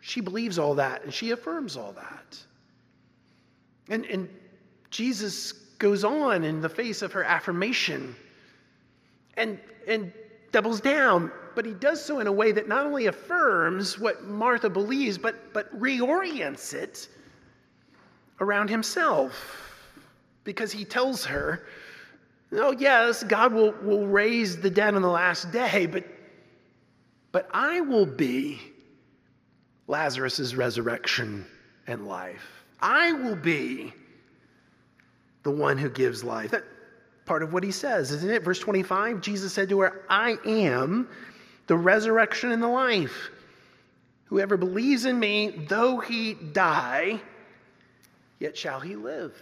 She 0.00 0.20
believes 0.20 0.58
all 0.58 0.74
that 0.74 1.04
and 1.04 1.14
she 1.14 1.30
affirms 1.30 1.76
all 1.76 1.92
that. 1.92 2.38
And, 3.88 4.04
and 4.06 4.28
Jesus 4.90 5.52
goes 5.52 6.02
on 6.04 6.44
in 6.44 6.60
the 6.60 6.68
face 6.68 7.02
of 7.02 7.12
her 7.12 7.22
affirmation 7.22 8.14
and, 9.36 9.60
and 9.86 10.12
doubles 10.50 10.80
down, 10.80 11.30
but 11.54 11.64
he 11.64 11.72
does 11.72 12.04
so 12.04 12.18
in 12.18 12.26
a 12.26 12.32
way 12.32 12.52
that 12.52 12.68
not 12.68 12.84
only 12.84 13.06
affirms 13.06 13.98
what 13.98 14.24
Martha 14.24 14.68
believes, 14.68 15.18
but, 15.18 15.52
but 15.52 15.72
reorients 15.78 16.74
it 16.74 17.08
around 18.40 18.70
himself. 18.70 19.68
Because 20.44 20.72
he 20.72 20.84
tells 20.84 21.24
her, 21.24 21.64
Oh, 22.54 22.72
yes, 22.72 23.22
God 23.24 23.52
will, 23.54 23.72
will 23.82 24.06
raise 24.06 24.60
the 24.60 24.70
dead 24.70 24.94
on 24.94 25.02
the 25.02 25.08
last 25.08 25.50
day, 25.52 25.86
but, 25.86 26.04
but 27.30 27.48
I 27.52 27.80
will 27.80 28.06
be 28.06 28.60
Lazarus' 29.86 30.54
resurrection 30.54 31.46
and 31.86 32.06
life. 32.06 32.64
I 32.80 33.12
will 33.12 33.36
be 33.36 33.92
the 35.44 35.50
one 35.50 35.78
who 35.78 35.88
gives 35.88 36.22
life. 36.22 36.50
That 36.50 36.64
part 37.24 37.42
of 37.42 37.52
what 37.52 37.62
he 37.62 37.70
says, 37.70 38.10
isn't 38.10 38.30
it? 38.30 38.42
Verse 38.42 38.58
25, 38.58 39.20
Jesus 39.20 39.52
said 39.52 39.68
to 39.70 39.80
her, 39.80 40.04
I 40.10 40.36
am 40.44 41.08
the 41.68 41.76
resurrection 41.76 42.52
and 42.52 42.62
the 42.62 42.68
life. 42.68 43.30
Whoever 44.26 44.56
believes 44.56 45.04
in 45.04 45.18
me, 45.18 45.66
though 45.68 46.00
he 46.00 46.34
die, 46.34 47.20
yet 48.38 48.56
shall 48.56 48.80
he 48.80 48.96
live. 48.96 49.34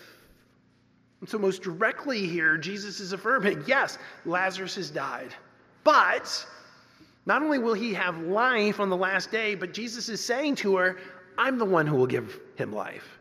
And 1.21 1.29
so, 1.29 1.39
most 1.39 1.63
directly 1.63 2.27
here, 2.27 2.57
Jesus 2.57 3.01
is 3.01 3.13
affirming 3.13 3.65
yes, 3.67 3.99
Lazarus 4.25 4.77
has 4.77 4.91
died. 4.91 5.35
But 5.85 6.47
not 7.27 7.43
only 7.43 7.59
will 7.59 7.75
he 7.75 7.93
have 7.95 8.19
life 8.23 8.81
on 8.81 8.89
the 8.89 8.97
last 8.97 9.31
day, 9.31 9.55
but 9.55 9.73
Jesus 9.73 10.09
is 10.09 10.25
saying 10.25 10.57
to 10.57 10.77
her, 10.77 10.99
I'm 11.39 11.59
the 11.59 11.65
one 11.65 11.87
who 11.87 11.97
will 11.97 12.07
give 12.07 12.41
him 12.57 12.73
life. 12.73 13.19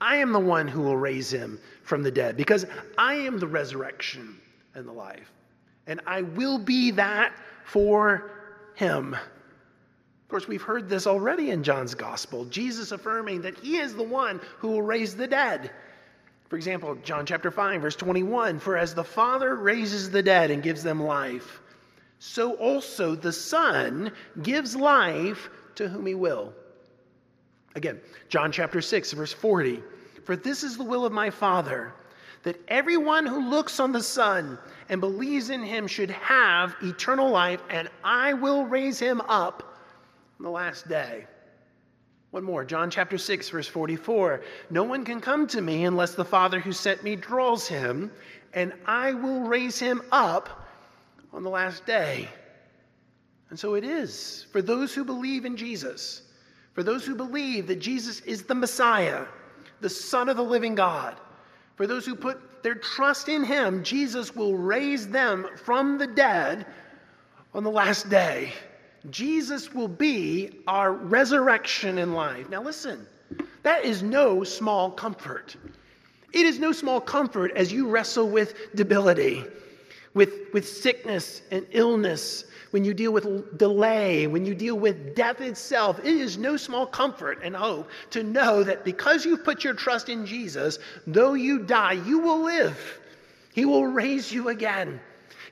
I 0.00 0.16
am 0.16 0.32
the 0.32 0.40
one 0.40 0.68
who 0.68 0.82
will 0.82 0.96
raise 0.96 1.30
him 1.30 1.58
from 1.82 2.02
the 2.02 2.10
dead 2.10 2.36
because 2.36 2.66
I 2.98 3.14
am 3.14 3.38
the 3.38 3.46
resurrection 3.46 4.36
and 4.74 4.86
the 4.86 4.92
life. 4.92 5.32
And 5.86 6.00
I 6.06 6.22
will 6.22 6.58
be 6.58 6.90
that 6.92 7.32
for 7.64 8.30
him. 8.74 9.14
Of 9.14 10.28
course, 10.28 10.48
we've 10.48 10.62
heard 10.62 10.88
this 10.88 11.06
already 11.06 11.50
in 11.50 11.62
John's 11.62 11.94
gospel. 11.94 12.44
Jesus 12.46 12.92
affirming 12.92 13.42
that 13.42 13.58
he 13.58 13.76
is 13.76 13.94
the 13.94 14.02
one 14.02 14.40
who 14.58 14.68
will 14.68 14.82
raise 14.82 15.14
the 15.14 15.26
dead. 15.26 15.70
For 16.54 16.58
example, 16.58 16.94
John 17.02 17.26
chapter 17.26 17.50
5, 17.50 17.82
verse 17.82 17.96
21 17.96 18.60
For 18.60 18.76
as 18.76 18.94
the 18.94 19.02
Father 19.02 19.56
raises 19.56 20.08
the 20.08 20.22
dead 20.22 20.52
and 20.52 20.62
gives 20.62 20.84
them 20.84 21.02
life, 21.02 21.60
so 22.20 22.52
also 22.54 23.16
the 23.16 23.32
Son 23.32 24.12
gives 24.40 24.76
life 24.76 25.50
to 25.74 25.88
whom 25.88 26.06
he 26.06 26.14
will. 26.14 26.52
Again, 27.74 28.00
John 28.28 28.52
chapter 28.52 28.80
6, 28.80 29.14
verse 29.14 29.32
40 29.32 29.82
For 30.22 30.36
this 30.36 30.62
is 30.62 30.76
the 30.76 30.84
will 30.84 31.04
of 31.04 31.12
my 31.12 31.28
Father, 31.28 31.92
that 32.44 32.60
everyone 32.68 33.26
who 33.26 33.50
looks 33.50 33.80
on 33.80 33.90
the 33.90 34.00
Son 34.00 34.56
and 34.88 35.00
believes 35.00 35.50
in 35.50 35.60
him 35.60 35.88
should 35.88 36.10
have 36.10 36.76
eternal 36.84 37.30
life, 37.30 37.64
and 37.68 37.88
I 38.04 38.34
will 38.34 38.64
raise 38.64 39.00
him 39.00 39.20
up 39.22 39.76
on 40.38 40.44
the 40.44 40.50
last 40.50 40.86
day. 40.88 41.26
One 42.34 42.42
more, 42.42 42.64
John 42.64 42.90
chapter 42.90 43.16
6, 43.16 43.50
verse 43.50 43.68
44. 43.68 44.40
No 44.68 44.82
one 44.82 45.04
can 45.04 45.20
come 45.20 45.46
to 45.46 45.60
me 45.60 45.84
unless 45.84 46.16
the 46.16 46.24
Father 46.24 46.58
who 46.58 46.72
sent 46.72 47.04
me 47.04 47.14
draws 47.14 47.68
him, 47.68 48.10
and 48.54 48.72
I 48.86 49.12
will 49.12 49.42
raise 49.42 49.78
him 49.78 50.02
up 50.10 50.66
on 51.32 51.44
the 51.44 51.48
last 51.48 51.86
day. 51.86 52.28
And 53.50 53.56
so 53.56 53.74
it 53.74 53.84
is 53.84 54.46
for 54.50 54.62
those 54.62 54.92
who 54.92 55.04
believe 55.04 55.44
in 55.44 55.56
Jesus, 55.56 56.22
for 56.72 56.82
those 56.82 57.06
who 57.06 57.14
believe 57.14 57.68
that 57.68 57.78
Jesus 57.78 58.18
is 58.22 58.42
the 58.42 58.54
Messiah, 58.56 59.26
the 59.80 59.88
Son 59.88 60.28
of 60.28 60.36
the 60.36 60.42
living 60.42 60.74
God, 60.74 61.14
for 61.76 61.86
those 61.86 62.04
who 62.04 62.16
put 62.16 62.64
their 62.64 62.74
trust 62.74 63.28
in 63.28 63.44
him, 63.44 63.84
Jesus 63.84 64.34
will 64.34 64.56
raise 64.56 65.06
them 65.06 65.46
from 65.54 65.98
the 65.98 66.08
dead 66.08 66.66
on 67.54 67.62
the 67.62 67.70
last 67.70 68.10
day. 68.10 68.52
Jesus 69.10 69.74
will 69.74 69.88
be 69.88 70.60
our 70.66 70.92
resurrection 70.92 71.98
in 71.98 72.14
life. 72.14 72.48
Now, 72.48 72.62
listen, 72.62 73.06
that 73.62 73.84
is 73.84 74.02
no 74.02 74.44
small 74.44 74.90
comfort. 74.90 75.56
It 76.32 76.46
is 76.46 76.58
no 76.58 76.72
small 76.72 77.00
comfort 77.00 77.52
as 77.54 77.72
you 77.72 77.88
wrestle 77.88 78.28
with 78.28 78.74
debility, 78.74 79.44
with, 80.14 80.52
with 80.52 80.68
sickness 80.68 81.42
and 81.50 81.66
illness, 81.70 82.44
when 82.74 82.84
you 82.84 82.92
deal 82.92 83.12
with 83.12 83.56
delay, 83.56 84.26
when 84.26 84.44
you 84.44 84.52
deal 84.52 84.76
with 84.76 85.14
death 85.14 85.40
itself. 85.40 86.00
It 86.00 86.06
is 86.06 86.36
no 86.36 86.56
small 86.56 86.86
comfort 86.86 87.38
and 87.44 87.54
hope 87.54 87.88
to 88.10 88.24
know 88.24 88.64
that 88.64 88.84
because 88.84 89.24
you've 89.24 89.44
put 89.44 89.62
your 89.62 89.74
trust 89.74 90.08
in 90.08 90.26
Jesus, 90.26 90.80
though 91.06 91.34
you 91.34 91.60
die, 91.60 91.92
you 91.92 92.18
will 92.18 92.42
live. 92.42 92.98
He 93.54 93.64
will 93.64 93.86
raise 93.86 94.32
you 94.32 94.48
again. 94.48 95.00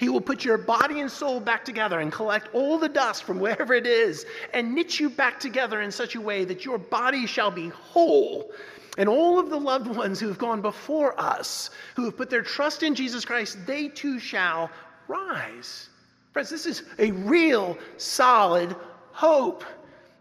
He 0.02 0.08
will 0.08 0.20
put 0.20 0.44
your 0.44 0.58
body 0.58 0.98
and 0.98 1.08
soul 1.08 1.38
back 1.38 1.64
together 1.64 2.00
and 2.00 2.10
collect 2.10 2.52
all 2.52 2.76
the 2.76 2.88
dust 2.88 3.22
from 3.22 3.38
wherever 3.38 3.72
it 3.72 3.86
is 3.86 4.26
and 4.52 4.74
knit 4.74 4.98
you 4.98 5.08
back 5.08 5.38
together 5.38 5.80
in 5.80 5.92
such 5.92 6.16
a 6.16 6.20
way 6.20 6.44
that 6.44 6.64
your 6.64 6.76
body 6.76 7.24
shall 7.24 7.52
be 7.52 7.68
whole. 7.68 8.50
And 8.98 9.08
all 9.08 9.38
of 9.38 9.48
the 9.48 9.60
loved 9.60 9.86
ones 9.86 10.18
who 10.18 10.26
have 10.26 10.38
gone 10.38 10.60
before 10.60 11.14
us, 11.20 11.70
who 11.94 12.04
have 12.04 12.16
put 12.16 12.30
their 12.30 12.42
trust 12.42 12.82
in 12.82 12.96
Jesus 12.96 13.24
Christ, 13.24 13.58
they 13.64 13.86
too 13.86 14.18
shall 14.18 14.72
rise. 15.06 15.88
Friends, 16.32 16.50
this 16.50 16.66
is 16.66 16.82
a 16.98 17.12
real 17.12 17.78
solid 17.96 18.74
hope 19.12 19.62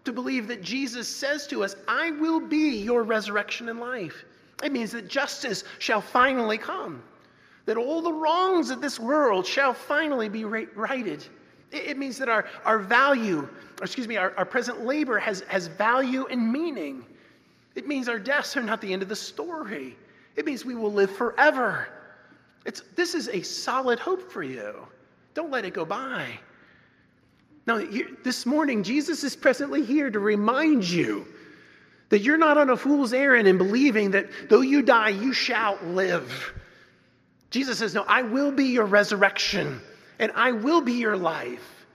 to 0.04 0.13
believe 0.13 0.48
that 0.50 0.62
Jesus 0.62 1.08
says 1.08 1.48
to 1.48 1.63
us, 1.63 1.76
I 1.88 2.12
will 2.12 2.39
be 2.39 2.78
your 2.78 3.02
resurrection 3.02 3.67
and 3.67 3.80
life. 3.80 4.26
It 4.63 4.72
means 4.72 4.91
that 4.91 5.08
justice 5.08 5.63
shall 5.80 6.02
finally 6.02 6.60
come, 6.60 7.02
that 7.65 7.78
all 7.78 8.02
the 8.02 8.13
wrongs 8.13 8.69
of 8.69 8.82
this 8.82 9.00
world 9.00 9.45
shall 9.45 9.74
finally 9.74 10.30
be 10.30 10.45
righted. 10.45 11.26
It 11.71 11.97
means 11.97 12.17
that 12.17 12.28
our, 12.28 12.45
our 12.65 12.80
value, 12.80 13.39
or 13.80 13.84
excuse 13.84 14.08
me, 14.08 14.17
our, 14.17 14.34
our 14.38 14.45
present 14.45 14.86
labor 14.86 15.17
has, 15.19 15.41
has 15.47 15.67
value 15.67 16.26
and 16.28 16.52
meaning. 16.52 17.06
It 17.76 17.88
means 17.88 18.10
our 18.10 18.19
deaths 18.19 18.58
are 18.58 18.63
not 18.63 18.82
the 18.82 18.91
end 18.91 19.02
of 19.02 19.10
the 19.10 19.15
story. 19.15 19.95
It 20.36 20.45
means 20.45 20.65
we 20.65 20.76
will 20.76 20.91
live 20.91 21.12
forever. 21.12 21.88
It's, 22.65 22.82
this 22.95 23.15
is 23.15 23.30
a 23.30 23.41
solid 23.41 24.00
hope 24.00 24.32
for 24.32 24.43
you. 24.43 24.76
Don't 25.34 25.52
let 25.52 25.65
it 25.65 25.74
go 25.74 25.86
by. 25.86 26.28
Now, 27.67 27.82
this 28.24 28.45
morning, 28.45 28.84
Jesus 28.84 29.24
is 29.24 29.36
presently 29.36 29.86
here 29.86 30.10
to 30.10 30.19
remind 30.19 30.84
you 30.84 31.26
that 32.10 32.19
you're 32.19 32.38
not 32.38 32.58
on 32.58 32.69
a 32.69 32.76
fool's 32.76 33.13
errand 33.13 33.47
in 33.47 33.58
believing 33.58 34.12
that 34.12 34.28
though 34.50 34.62
you 34.62 34.82
die, 34.82 35.10
you 35.10 35.32
shall 35.32 35.78
live. 35.86 36.54
Jesus 37.52 37.78
says, 37.78 37.94
No, 37.94 38.04
I 38.08 38.24
will 38.24 38.52
be 38.52 38.66
your 38.66 38.86
resurrection 38.86 39.82
and 40.20 40.32
I 40.36 40.52
will 40.52 40.82
be 40.82 40.94
your 40.94 41.18
life. 41.18 41.86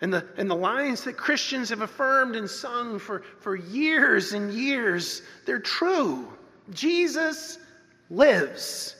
And 0.00 0.12
the, 0.12 0.26
and 0.36 0.50
the 0.50 0.56
lines 0.56 1.04
that 1.04 1.16
Christians 1.16 1.68
have 1.70 1.82
affirmed 1.82 2.34
and 2.34 2.48
sung 2.48 2.98
for, 2.98 3.22
for 3.38 3.54
years 3.54 4.32
and 4.32 4.52
years, 4.52 5.22
they're 5.46 5.60
true. 5.60 6.26
Jesus 6.70 7.58
lives, 8.10 8.96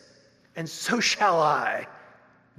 and 0.55 0.69
so 0.69 1.01
shall 1.01 1.41
I. 1.41 1.87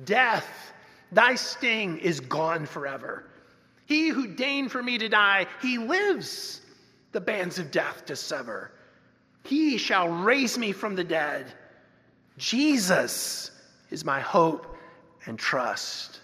Death, 0.04 0.74
thy 1.12 1.36
sting 1.36 2.00
is 2.00 2.20
gone 2.20 2.66
forever. 2.66 3.26
He 3.86 4.10
who 4.10 4.28
deigned 4.28 4.72
for 4.72 4.82
me 4.82 4.98
to 4.98 5.10
die, 5.10 5.46
he 5.62 5.78
lives, 5.78 6.62
the 7.12 7.22
bands 7.22 7.60
of 7.60 7.72
death 7.72 8.06
to 8.06 8.16
sever. 8.16 8.72
He 9.44 9.78
shall 9.78 10.10
raise 10.10 10.58
me 10.58 10.72
from 10.72 10.96
the 10.96 11.04
dead. 11.04 11.54
Jesus 12.38 13.52
is 13.90 14.04
my 14.04 14.20
hope 14.20 14.76
and 15.26 15.38
trust. 15.38 16.20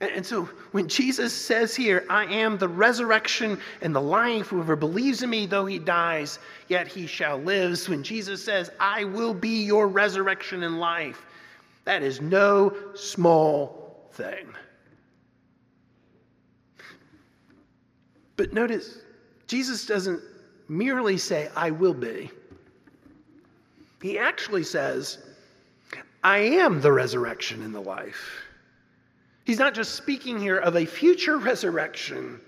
And 0.00 0.26
so 0.26 0.44
when 0.72 0.88
Jesus 0.88 1.32
says 1.32 1.74
here, 1.74 2.04
I 2.10 2.24
am 2.26 2.58
the 2.58 2.68
resurrection 2.68 3.58
and 3.80 3.94
the 3.94 4.00
life, 4.00 4.48
whoever 4.48 4.76
believes 4.76 5.22
in 5.22 5.30
me, 5.30 5.46
though 5.46 5.66
he 5.66 5.78
dies, 5.78 6.38
yet 6.68 6.86
he 6.86 7.06
shall 7.06 7.38
live. 7.38 7.88
When 7.88 8.02
Jesus 8.02 8.44
says, 8.44 8.70
I 8.78 9.04
will 9.04 9.32
be 9.32 9.64
your 9.64 9.88
resurrection 9.88 10.62
and 10.64 10.78
life, 10.78 11.24
that 11.84 12.02
is 12.02 12.20
no 12.20 12.74
small 12.94 14.08
thing. 14.12 14.46
But 18.36 18.52
notice, 18.52 18.98
Jesus 19.46 19.86
doesn't 19.86 20.20
merely 20.68 21.16
say, 21.16 21.50
I 21.54 21.70
will 21.70 21.94
be. 21.94 22.30
He 24.04 24.18
actually 24.18 24.64
says, 24.64 25.16
I 26.22 26.36
am 26.36 26.82
the 26.82 26.92
resurrection 26.92 27.62
and 27.62 27.74
the 27.74 27.80
life. 27.80 28.44
He's 29.44 29.58
not 29.58 29.72
just 29.72 29.94
speaking 29.94 30.38
here 30.38 30.58
of 30.58 30.76
a 30.76 30.84
future 30.84 31.38
resurrection. 31.38 32.38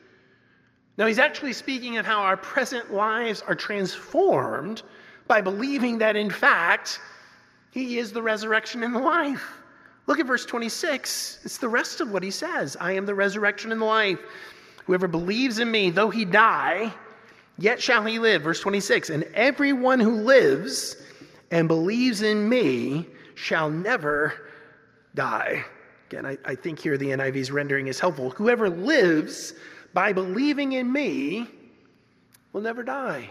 No, 0.99 1.07
he's 1.07 1.19
actually 1.19 1.55
speaking 1.55 1.97
of 1.97 2.05
how 2.05 2.21
our 2.21 2.37
present 2.37 2.93
lives 2.93 3.41
are 3.41 3.55
transformed 3.55 4.83
by 5.29 5.41
believing 5.41 5.97
that, 5.97 6.15
in 6.15 6.29
fact, 6.29 7.01
he 7.71 7.97
is 8.01 8.13
the 8.13 8.21
resurrection 8.21 8.83
and 8.83 8.95
the 8.95 9.01
life. 9.01 9.55
Look 10.07 10.21
at 10.21 10.27
verse 10.27 10.45
26. 10.45 11.39
It's 11.43 11.57
the 11.57 11.71
rest 11.71 12.03
of 12.03 12.11
what 12.11 12.23
he 12.23 12.31
says 12.31 12.77
I 12.79 12.93
am 12.93 13.07
the 13.07 13.15
resurrection 13.15 13.73
and 13.73 13.81
the 13.81 13.87
life. 13.87 14.19
Whoever 14.85 15.09
believes 15.09 15.59
in 15.59 15.71
me, 15.71 15.89
though 15.89 16.11
he 16.11 16.27
die, 16.27 16.93
yet 17.57 17.81
shall 17.81 18.05
he 18.05 18.19
live. 18.19 18.43
Verse 18.43 18.61
26. 18.61 19.09
And 19.09 19.23
everyone 19.33 20.01
who 20.01 20.17
lives 20.17 20.97
and 21.51 21.69
believes 21.69 22.23
in 22.23 22.49
me 22.49 23.07
shall 23.35 23.71
never 23.71 24.33
die. 25.15 25.65
Again, 26.09 26.27
I, 26.27 26.39
I 26.45 26.55
think 26.55 26.79
here 26.79 26.97
the 26.97 27.15
NIV's 27.17 27.51
rendering 27.51 27.89
is 27.89 27.99
helpful. 27.99 28.31
Whoever 28.31 28.71
lives 28.71 29.55
by 29.93 30.13
believing 30.13 30.73
in 30.73 30.93
me 30.93 31.49
will 32.53 32.61
never 32.61 32.83
die. 32.83 33.29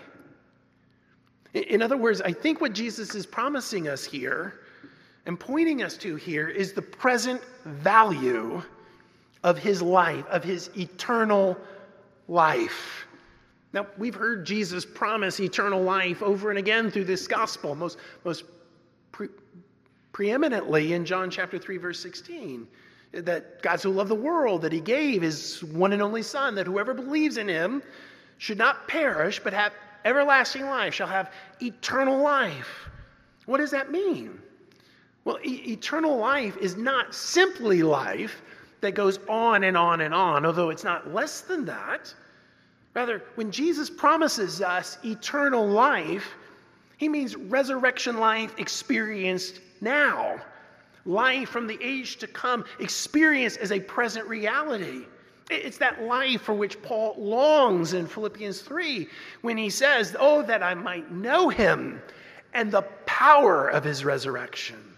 In 1.53 1.81
other 1.81 1.95
words, 1.95 2.21
I 2.21 2.33
think 2.33 2.59
what 2.59 2.73
Jesus 2.73 3.15
is 3.15 3.25
promising 3.25 3.87
us 3.87 4.03
here 4.03 4.59
and 5.25 5.39
pointing 5.39 5.83
us 5.83 5.95
to 5.97 6.15
here 6.15 6.49
is 6.49 6.73
the 6.73 6.81
present 6.81 7.41
value 7.63 8.61
of 9.43 9.57
his 9.57 9.81
life, 9.81 10.25
of 10.27 10.43
his 10.43 10.69
eternal 10.77 11.57
life. 12.27 13.04
Now, 13.75 13.85
we've 13.97 14.15
heard 14.15 14.45
Jesus 14.45 14.85
promise 14.85 15.37
eternal 15.41 15.83
life 15.83 16.23
over 16.23 16.49
and 16.49 16.57
again 16.57 16.89
through 16.89 17.03
this 17.03 17.27
gospel, 17.27 17.75
most, 17.75 17.97
most 18.23 18.45
pre- 19.11 19.27
preeminently 20.13 20.93
in 20.93 21.05
John 21.05 21.29
chapter 21.29 21.59
3, 21.59 21.75
verse 21.75 21.99
16. 21.99 22.69
That 23.11 23.61
God 23.61 23.81
so 23.81 23.91
loved 23.91 24.09
the 24.09 24.15
world 24.15 24.61
that 24.61 24.71
he 24.71 24.79
gave 24.79 25.21
his 25.21 25.61
one 25.61 25.91
and 25.91 26.01
only 26.01 26.21
Son, 26.21 26.55
that 26.55 26.65
whoever 26.65 26.93
believes 26.93 27.35
in 27.35 27.49
him 27.49 27.83
should 28.37 28.57
not 28.57 28.87
perish, 28.87 29.41
but 29.43 29.51
have 29.51 29.73
everlasting 30.05 30.67
life, 30.67 30.93
shall 30.93 31.07
have 31.07 31.33
eternal 31.61 32.21
life. 32.21 32.87
What 33.45 33.57
does 33.57 33.71
that 33.71 33.91
mean? 33.91 34.41
Well, 35.25 35.37
e- 35.43 35.73
eternal 35.73 36.15
life 36.15 36.55
is 36.57 36.77
not 36.77 37.13
simply 37.13 37.83
life 37.83 38.41
that 38.79 38.95
goes 38.95 39.19
on 39.27 39.65
and 39.65 39.75
on 39.75 39.99
and 39.99 40.13
on, 40.13 40.45
although 40.45 40.69
it's 40.69 40.85
not 40.85 41.13
less 41.13 41.41
than 41.41 41.65
that. 41.65 42.13
Rather, 42.95 43.21
when 43.35 43.51
Jesus 43.51 43.89
promises 43.89 44.61
us 44.61 44.97
eternal 45.03 45.67
life, 45.67 46.33
he 46.97 47.09
means 47.09 47.35
resurrection 47.35 48.17
life 48.17 48.57
experienced 48.57 49.59
now, 49.81 50.41
life 51.05 51.49
from 51.49 51.67
the 51.67 51.77
age 51.81 52.15
to 52.17 52.27
come, 52.27 52.63
experienced 52.79 53.57
as 53.57 53.73
a 53.73 53.81
present 53.81 54.27
reality. 54.27 55.03
It's 55.51 55.77
that 55.77 56.03
life 56.03 56.41
for 56.41 56.53
which 56.53 56.81
Paul 56.81 57.15
longs 57.17 57.93
in 57.93 58.07
Philippians 58.07 58.61
3 58.61 59.07
when 59.41 59.57
he 59.57 59.69
says, 59.69 60.15
Oh, 60.17 60.41
that 60.43 60.63
I 60.63 60.73
might 60.73 61.11
know 61.11 61.49
him 61.49 62.01
and 62.53 62.71
the 62.71 62.81
power 63.05 63.67
of 63.67 63.83
his 63.83 64.05
resurrection. 64.05 64.94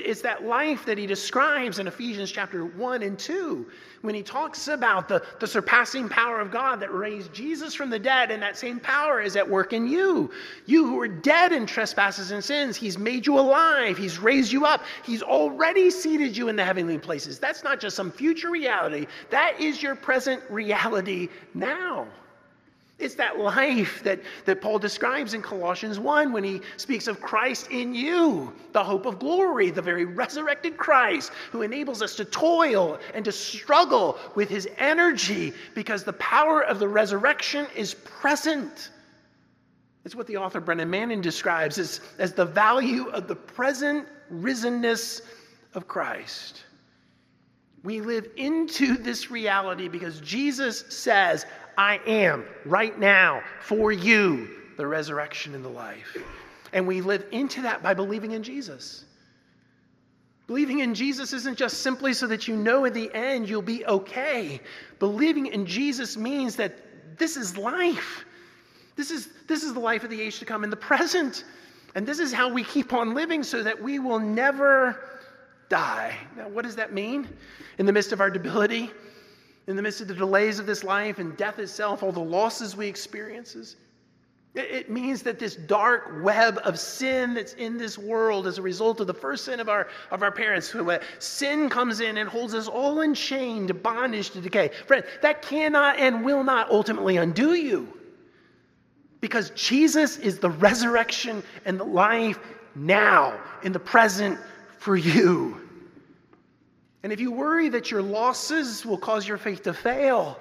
It's 0.00 0.22
that 0.22 0.44
life 0.44 0.84
that 0.86 0.98
he 0.98 1.06
describes 1.06 1.78
in 1.78 1.86
Ephesians 1.86 2.30
chapter 2.30 2.64
1 2.64 3.02
and 3.02 3.18
2 3.18 3.66
when 4.02 4.14
he 4.14 4.22
talks 4.22 4.68
about 4.68 5.08
the, 5.08 5.22
the 5.40 5.46
surpassing 5.46 6.08
power 6.08 6.40
of 6.40 6.50
God 6.50 6.80
that 6.80 6.92
raised 6.92 7.32
Jesus 7.32 7.74
from 7.74 7.88
the 7.88 7.98
dead, 7.98 8.30
and 8.30 8.42
that 8.42 8.56
same 8.56 8.78
power 8.78 9.20
is 9.20 9.34
at 9.34 9.48
work 9.48 9.72
in 9.72 9.86
you. 9.86 10.30
You 10.66 10.86
who 10.86 11.00
are 11.00 11.08
dead 11.08 11.52
in 11.52 11.64
trespasses 11.64 12.30
and 12.30 12.44
sins, 12.44 12.76
he's 12.76 12.98
made 12.98 13.26
you 13.26 13.38
alive, 13.38 13.96
he's 13.96 14.18
raised 14.18 14.52
you 14.52 14.66
up, 14.66 14.84
he's 15.04 15.22
already 15.22 15.90
seated 15.90 16.36
you 16.36 16.48
in 16.48 16.56
the 16.56 16.64
heavenly 16.64 16.98
places. 16.98 17.38
That's 17.38 17.64
not 17.64 17.80
just 17.80 17.96
some 17.96 18.10
future 18.12 18.50
reality, 18.50 19.06
that 19.30 19.58
is 19.58 19.82
your 19.82 19.94
present 19.94 20.42
reality 20.50 21.28
now. 21.54 22.06
It's 23.04 23.16
that 23.16 23.38
life 23.38 24.02
that, 24.02 24.18
that 24.46 24.62
Paul 24.62 24.78
describes 24.78 25.34
in 25.34 25.42
Colossians 25.42 25.98
1 25.98 26.32
when 26.32 26.42
he 26.42 26.62
speaks 26.78 27.06
of 27.06 27.20
Christ 27.20 27.68
in 27.70 27.94
you, 27.94 28.50
the 28.72 28.82
hope 28.82 29.04
of 29.04 29.18
glory, 29.18 29.70
the 29.70 29.82
very 29.82 30.06
resurrected 30.06 30.78
Christ 30.78 31.30
who 31.52 31.60
enables 31.60 32.00
us 32.00 32.16
to 32.16 32.24
toil 32.24 32.98
and 33.12 33.22
to 33.26 33.30
struggle 33.30 34.18
with 34.34 34.48
his 34.48 34.66
energy 34.78 35.52
because 35.74 36.02
the 36.02 36.14
power 36.14 36.62
of 36.62 36.78
the 36.78 36.88
resurrection 36.88 37.66
is 37.76 37.92
present. 37.92 38.90
It's 40.06 40.14
what 40.14 40.26
the 40.26 40.38
author 40.38 40.60
Brennan 40.60 40.88
Manning 40.88 41.20
describes 41.20 41.78
as, 41.78 42.00
as 42.18 42.32
the 42.32 42.46
value 42.46 43.08
of 43.10 43.28
the 43.28 43.36
present 43.36 44.08
risenness 44.32 45.20
of 45.74 45.86
Christ. 45.86 46.62
We 47.82 48.00
live 48.00 48.28
into 48.36 48.96
this 48.96 49.30
reality 49.30 49.88
because 49.88 50.18
Jesus 50.20 50.86
says, 50.88 51.44
I 51.76 52.00
am 52.06 52.44
right 52.64 52.98
now 52.98 53.42
for 53.60 53.92
you 53.92 54.48
the 54.76 54.86
resurrection 54.86 55.54
and 55.54 55.64
the 55.64 55.68
life. 55.68 56.16
And 56.72 56.86
we 56.86 57.00
live 57.00 57.26
into 57.30 57.62
that 57.62 57.82
by 57.82 57.94
believing 57.94 58.32
in 58.32 58.42
Jesus. 58.42 59.04
Believing 60.46 60.80
in 60.80 60.94
Jesus 60.94 61.32
isn't 61.32 61.56
just 61.56 61.80
simply 61.80 62.12
so 62.12 62.26
that 62.26 62.46
you 62.46 62.56
know 62.56 62.84
at 62.84 62.92
the 62.92 63.10
end 63.14 63.48
you'll 63.48 63.62
be 63.62 63.86
okay. 63.86 64.60
Believing 64.98 65.46
in 65.46 65.64
Jesus 65.64 66.16
means 66.16 66.56
that 66.56 67.18
this 67.18 67.36
is 67.36 67.56
life. 67.56 68.24
This 68.96 69.10
is, 69.10 69.28
this 69.46 69.62
is 69.62 69.72
the 69.72 69.80
life 69.80 70.04
of 70.04 70.10
the 70.10 70.20
age 70.20 70.38
to 70.40 70.44
come 70.44 70.64
in 70.64 70.70
the 70.70 70.76
present. 70.76 71.44
And 71.94 72.06
this 72.06 72.18
is 72.18 72.32
how 72.32 72.52
we 72.52 72.64
keep 72.64 72.92
on 72.92 73.14
living 73.14 73.42
so 73.42 73.62
that 73.62 73.80
we 73.80 73.98
will 73.98 74.18
never 74.18 75.20
die. 75.68 76.16
Now, 76.36 76.48
what 76.48 76.64
does 76.64 76.76
that 76.76 76.92
mean? 76.92 77.28
In 77.78 77.86
the 77.86 77.92
midst 77.92 78.12
of 78.12 78.20
our 78.20 78.30
debility, 78.30 78.90
in 79.66 79.76
the 79.76 79.82
midst 79.82 80.00
of 80.00 80.08
the 80.08 80.14
delays 80.14 80.58
of 80.58 80.66
this 80.66 80.84
life 80.84 81.18
and 81.18 81.36
death 81.36 81.58
itself, 81.58 82.02
all 82.02 82.12
the 82.12 82.20
losses 82.20 82.76
we 82.76 82.86
experiences. 82.86 83.76
It 84.54 84.88
means 84.88 85.22
that 85.22 85.40
this 85.40 85.56
dark 85.56 86.22
web 86.22 86.60
of 86.64 86.78
sin 86.78 87.34
that's 87.34 87.54
in 87.54 87.76
this 87.76 87.98
world 87.98 88.46
as 88.46 88.58
a 88.58 88.62
result 88.62 89.00
of 89.00 89.08
the 89.08 89.14
first 89.14 89.46
sin 89.46 89.58
of 89.58 89.68
our, 89.68 89.88
of 90.12 90.22
our 90.22 90.30
parents, 90.30 90.68
who 90.68 90.92
uh, 90.92 91.00
sin 91.18 91.68
comes 91.68 91.98
in 91.98 92.18
and 92.18 92.28
holds 92.28 92.54
us 92.54 92.68
all 92.68 93.00
in 93.00 93.14
chain 93.14 93.66
bondage 93.66 94.30
to 94.30 94.40
decay. 94.40 94.70
Friend, 94.86 95.04
that 95.22 95.42
cannot 95.42 95.98
and 95.98 96.24
will 96.24 96.44
not 96.44 96.70
ultimately 96.70 97.16
undo 97.16 97.54
you. 97.54 97.88
Because 99.20 99.50
Jesus 99.50 100.18
is 100.18 100.38
the 100.38 100.50
resurrection 100.50 101.42
and 101.64 101.80
the 101.80 101.84
life 101.84 102.38
now, 102.76 103.40
in 103.64 103.72
the 103.72 103.80
present 103.80 104.38
for 104.78 104.96
you. 104.96 105.63
And 107.04 107.12
if 107.12 107.20
you 107.20 107.30
worry 107.30 107.68
that 107.68 107.90
your 107.90 108.00
losses 108.00 108.86
will 108.86 108.96
cause 108.96 109.28
your 109.28 109.36
faith 109.36 109.62
to 109.64 109.74
fail, 109.74 110.38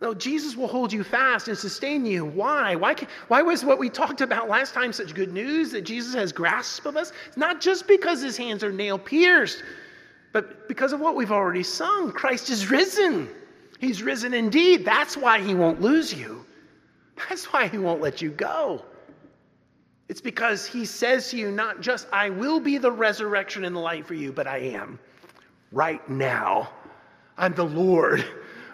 no, 0.00 0.14
Jesus 0.14 0.56
will 0.56 0.66
hold 0.66 0.90
you 0.90 1.04
fast 1.04 1.46
and 1.46 1.56
sustain 1.56 2.06
you. 2.06 2.24
Why? 2.24 2.74
Why, 2.74 2.94
can, 2.94 3.06
why 3.28 3.42
was 3.42 3.66
what 3.66 3.78
we 3.78 3.90
talked 3.90 4.22
about 4.22 4.48
last 4.48 4.72
time 4.72 4.94
such 4.94 5.14
good 5.14 5.30
news 5.30 5.72
that 5.72 5.82
Jesus 5.82 6.14
has 6.14 6.32
grasp 6.32 6.86
of 6.86 6.96
us? 6.96 7.12
It's 7.26 7.36
not 7.36 7.60
just 7.60 7.86
because 7.86 8.22
his 8.22 8.34
hands 8.34 8.64
are 8.64 8.72
nail 8.72 8.98
pierced, 8.98 9.62
but 10.32 10.68
because 10.68 10.94
of 10.94 11.00
what 11.00 11.16
we've 11.16 11.30
already 11.30 11.62
sung. 11.62 12.12
Christ 12.12 12.48
is 12.48 12.70
risen. 12.70 13.28
He's 13.78 14.02
risen 14.02 14.32
indeed. 14.32 14.86
That's 14.86 15.18
why 15.18 15.38
he 15.38 15.54
won't 15.54 15.82
lose 15.82 16.14
you. 16.14 16.46
That's 17.28 17.44
why 17.52 17.68
he 17.68 17.76
won't 17.76 18.00
let 18.00 18.22
you 18.22 18.30
go. 18.30 18.82
It's 20.08 20.22
because 20.22 20.64
he 20.66 20.86
says 20.86 21.28
to 21.30 21.36
you, 21.36 21.50
not 21.50 21.82
just, 21.82 22.08
I 22.10 22.30
will 22.30 22.58
be 22.58 22.78
the 22.78 22.90
resurrection 22.90 23.66
and 23.66 23.76
the 23.76 23.80
light 23.80 24.06
for 24.06 24.14
you, 24.14 24.32
but 24.32 24.46
I 24.46 24.58
am 24.58 24.98
right 25.74 26.08
now. 26.08 26.70
I'm 27.36 27.52
the 27.54 27.64
Lord 27.64 28.24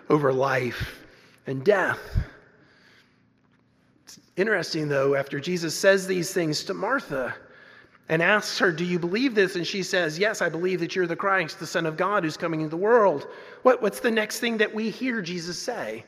over 0.08 0.32
life 0.32 1.00
and 1.46 1.64
death. 1.64 1.98
It's 4.04 4.20
interesting, 4.36 4.88
though, 4.88 5.14
after 5.14 5.40
Jesus 5.40 5.74
says 5.74 6.06
these 6.06 6.32
things 6.32 6.62
to 6.64 6.74
Martha 6.74 7.34
and 8.10 8.22
asks 8.22 8.58
her, 8.58 8.70
Do 8.70 8.84
you 8.84 8.98
believe 8.98 9.34
this? 9.34 9.56
And 9.56 9.66
she 9.66 9.82
says, 9.82 10.18
Yes, 10.18 10.42
I 10.42 10.50
believe 10.50 10.80
that 10.80 10.94
you're 10.94 11.06
the 11.06 11.16
Christ, 11.16 11.58
the 11.58 11.66
Son 11.66 11.86
of 11.86 11.96
God 11.96 12.22
who's 12.22 12.36
coming 12.36 12.60
into 12.60 12.70
the 12.70 12.76
world. 12.76 13.26
What, 13.62 13.80
what's 13.80 14.00
the 14.00 14.10
next 14.10 14.40
thing 14.40 14.58
that 14.58 14.72
we 14.72 14.90
hear 14.90 15.22
Jesus 15.22 15.58
say? 15.58 16.04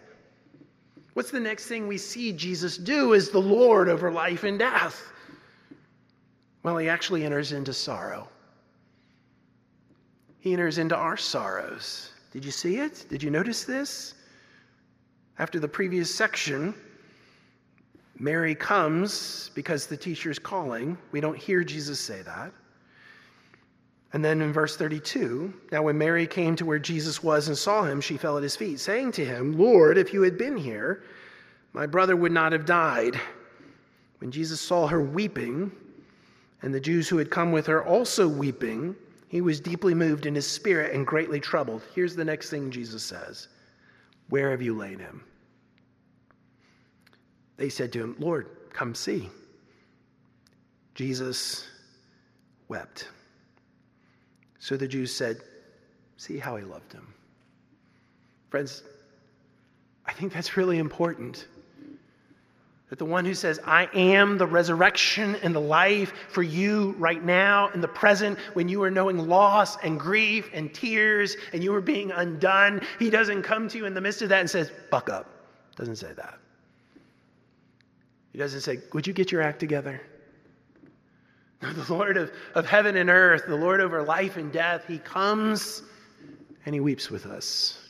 What's 1.15 1.31
the 1.31 1.41
next 1.41 1.67
thing 1.67 1.87
we 1.87 1.99
see 1.99 2.33
Jesus 2.33 2.77
do 2.77 3.15
as 3.15 3.31
the 3.31 3.39
Lord 3.39 3.89
over 3.89 4.11
life 4.11 4.45
and 4.45 4.59
death? 4.59 5.11
Well, 6.63 6.77
he 6.79 6.89
actually 6.89 7.25
enters 7.25 7.53
into 7.53 7.73
sorrow 7.73 8.29
he 10.43 10.53
enters 10.53 10.79
into 10.79 10.97
our 10.97 11.17
sorrows. 11.17 12.11
Did 12.33 12.45
you 12.45 12.51
see 12.51 12.79
it? 12.79 13.07
Did 13.09 13.23
you 13.23 13.31
notice 13.31 13.63
this? 13.63 14.15
After 15.39 15.61
the 15.61 15.69
previous 15.69 16.13
section, 16.13 16.75
Mary 18.19 18.57
comes 18.57 19.53
because 19.55 19.87
the 19.87 19.97
teacher 19.97 20.33
is 20.33 20.41
calling. 20.41 20.99
We 21.13 21.21
don't 21.21 21.39
hear 21.39 21.63
Jesus 21.63 22.01
say 22.01 22.23
that. 22.23 22.53
And 24.13 24.25
then 24.25 24.43
in 24.43 24.53
verse 24.53 24.77
32, 24.77 25.55
now 25.71 25.85
when 25.85 25.97
Mary 25.97 26.27
came 26.27 26.57
to 26.57 26.67
where 26.67 26.81
Jesus 26.81 27.23
was 27.23 27.47
and 27.47 27.57
saw 27.57 27.85
him, 27.85 28.01
she 28.01 28.17
fell 28.17 28.37
at 28.37 28.43
his 28.43 28.57
feet, 28.57 28.81
saying 28.81 29.13
to 29.13 29.25
him, 29.25 29.57
Lord, 29.57 29.97
if 29.97 30.13
you 30.13 30.23
had 30.23 30.37
been 30.37 30.57
here, 30.57 31.05
my 31.73 31.87
brother 31.87 32.17
would 32.17 32.33
not 32.33 32.51
have 32.51 32.67
died. 32.67 33.19
When 34.19 34.33
Jesus 34.33 34.61
saw 34.61 34.89
her 34.89 35.01
weeping, 35.01 35.71
and 36.63 36.75
the 36.75 36.81
Jews 36.81 37.09
who 37.09 37.19
had 37.19 37.31
come 37.31 37.53
with 37.53 37.67
her 37.67 37.85
also 37.85 38.27
weeping, 38.27 38.97
he 39.33 39.41
was 39.41 39.61
deeply 39.61 39.95
moved 39.95 40.27
in 40.27 40.35
his 40.35 40.47
spirit 40.47 40.95
and 40.95 41.07
greatly 41.07 41.41
troubled. 41.41 41.81
Here's 41.95 42.15
the 42.15 42.25
next 42.25 42.51
thing 42.51 42.71
Jesus 42.71 43.03
says 43.03 43.49
Where 44.29 44.51
have 44.51 44.61
you 44.61 44.77
laid 44.77 45.01
him? 45.01 45.25
They 47.57 47.71
said 47.71 47.95
to 47.95 48.03
him, 48.03 48.15
Lord, 48.19 48.51
come 48.75 48.95
see. 48.95 49.31
Jesus 50.95 51.67
wept. 52.69 53.09
So 54.59 54.77
the 54.77 54.87
Jews 54.87 55.17
said, 55.17 55.41
See 56.19 56.37
how 56.37 56.57
he 56.57 56.65
loved 56.65 56.93
him. 56.93 57.15
Friends, 58.51 58.83
I 60.05 60.13
think 60.13 60.35
that's 60.35 60.59
really 60.59 60.77
important. 60.77 61.47
That 62.93 62.99
the 62.99 63.07
one 63.07 63.25
who 63.25 63.33
says, 63.33 63.59
I 63.65 63.89
am 63.95 64.37
the 64.37 64.47
resurrection 64.47 65.37
and 65.37 65.55
the 65.55 65.61
life 65.61 66.13
for 66.29 66.43
you 66.43 66.95
right 66.99 67.25
now 67.25 67.71
in 67.71 67.81
the 67.81 67.89
present, 67.89 68.39
when 68.53 68.69
you 68.69 68.83
are 68.83 68.91
knowing 68.91 69.17
loss 69.17 69.79
and 69.79 69.99
grief 69.99 70.51
and 70.53 70.75
tears 70.75 71.39
and 71.55 71.65
you 71.65 71.75
are 71.75 71.81
being 71.81 72.11
undone, 72.11 72.83
he 72.99 73.09
doesn't 73.09 73.45
come 73.45 73.67
to 73.69 73.79
you 73.79 73.87
in 73.87 73.95
the 73.95 74.01
midst 74.03 74.21
of 74.21 74.29
that 74.29 74.41
and 74.41 74.51
says, 74.51 74.71
Buck 74.91 75.09
up. 75.09 75.27
Doesn't 75.75 75.97
say 75.97 76.13
that. 76.13 76.39
He 78.31 78.39
doesn't 78.39 78.61
say, 78.61 78.81
Would 78.93 79.07
you 79.07 79.15
get 79.15 79.33
your 79.33 79.41
act 79.41 79.59
together? 79.59 80.03
No, 81.63 81.73
the 81.73 81.95
Lord 81.95 82.19
of, 82.19 82.31
of 82.55 82.67
heaven 82.67 82.99
and 82.99 83.09
earth, 83.09 83.45
the 83.49 83.57
Lord 83.57 83.81
over 83.81 84.03
life 84.03 84.37
and 84.37 84.53
death, 84.53 84.85
he 84.87 84.99
comes 84.99 85.83
and 86.67 86.75
he 86.75 86.81
weeps 86.83 87.09
with 87.09 87.25
us. 87.25 87.82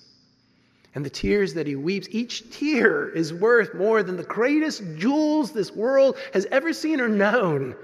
And 0.94 1.04
the 1.04 1.10
tears 1.10 1.54
that 1.54 1.66
he 1.66 1.74
weeps, 1.74 2.08
each 2.10 2.50
tear 2.50 3.08
is 3.08 3.32
worth 3.32 3.74
more 3.74 4.02
than 4.02 4.16
the 4.16 4.24
greatest 4.24 4.82
jewels 4.96 5.52
this 5.52 5.72
world 5.72 6.18
has 6.34 6.46
ever 6.50 6.72
seen 6.72 7.00
or 7.00 7.08
known. 7.08 7.74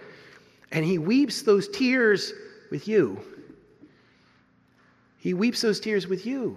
And 0.72 0.84
he 0.84 0.98
weeps 0.98 1.42
those 1.42 1.68
tears 1.68 2.34
with 2.70 2.86
you. 2.86 3.18
He 5.18 5.32
weeps 5.32 5.62
those 5.62 5.80
tears 5.80 6.06
with 6.06 6.26
you. 6.26 6.56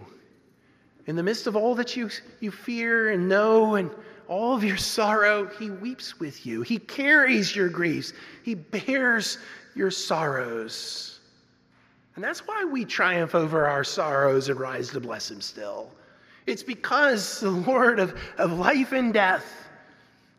In 1.08 1.16
the 1.16 1.24
midst 1.24 1.48
of 1.48 1.56
all 1.56 1.74
that 1.76 1.96
you, 1.96 2.10
you 2.42 2.52
fear 2.52 3.12
and 3.12 3.28
know 3.30 3.76
and 3.76 3.90
all 4.28 4.54
of 4.54 4.64
your 4.64 4.78
sorrow, 4.78 5.48
he 5.48 5.70
weeps 5.70 6.20
with 6.20 6.46
you. 6.46 6.62
He 6.62 6.78
carries 6.78 7.56
your 7.56 7.70
griefs. 7.70 8.14
He 8.44 8.56
bears 8.56 9.38
your 9.74 9.92
sorrows. 9.92 11.20
And 12.16 12.24
that's 12.24 12.46
why 12.46 12.66
we 12.66 12.86
triumph 12.86 13.36
over 13.36 13.68
our 13.68 13.84
sorrows 13.84 14.50
and 14.50 14.60
rise 14.60 14.90
to 14.90 15.00
bless 15.00 15.32
him 15.32 15.42
still. 15.42 15.92
It's 16.46 16.64
because 16.64 17.40
the 17.40 17.52
Lord 17.52 18.00
of, 18.00 18.20
of 18.38 18.54
life 18.54 18.92
and 18.92 19.14
death, 19.14 19.46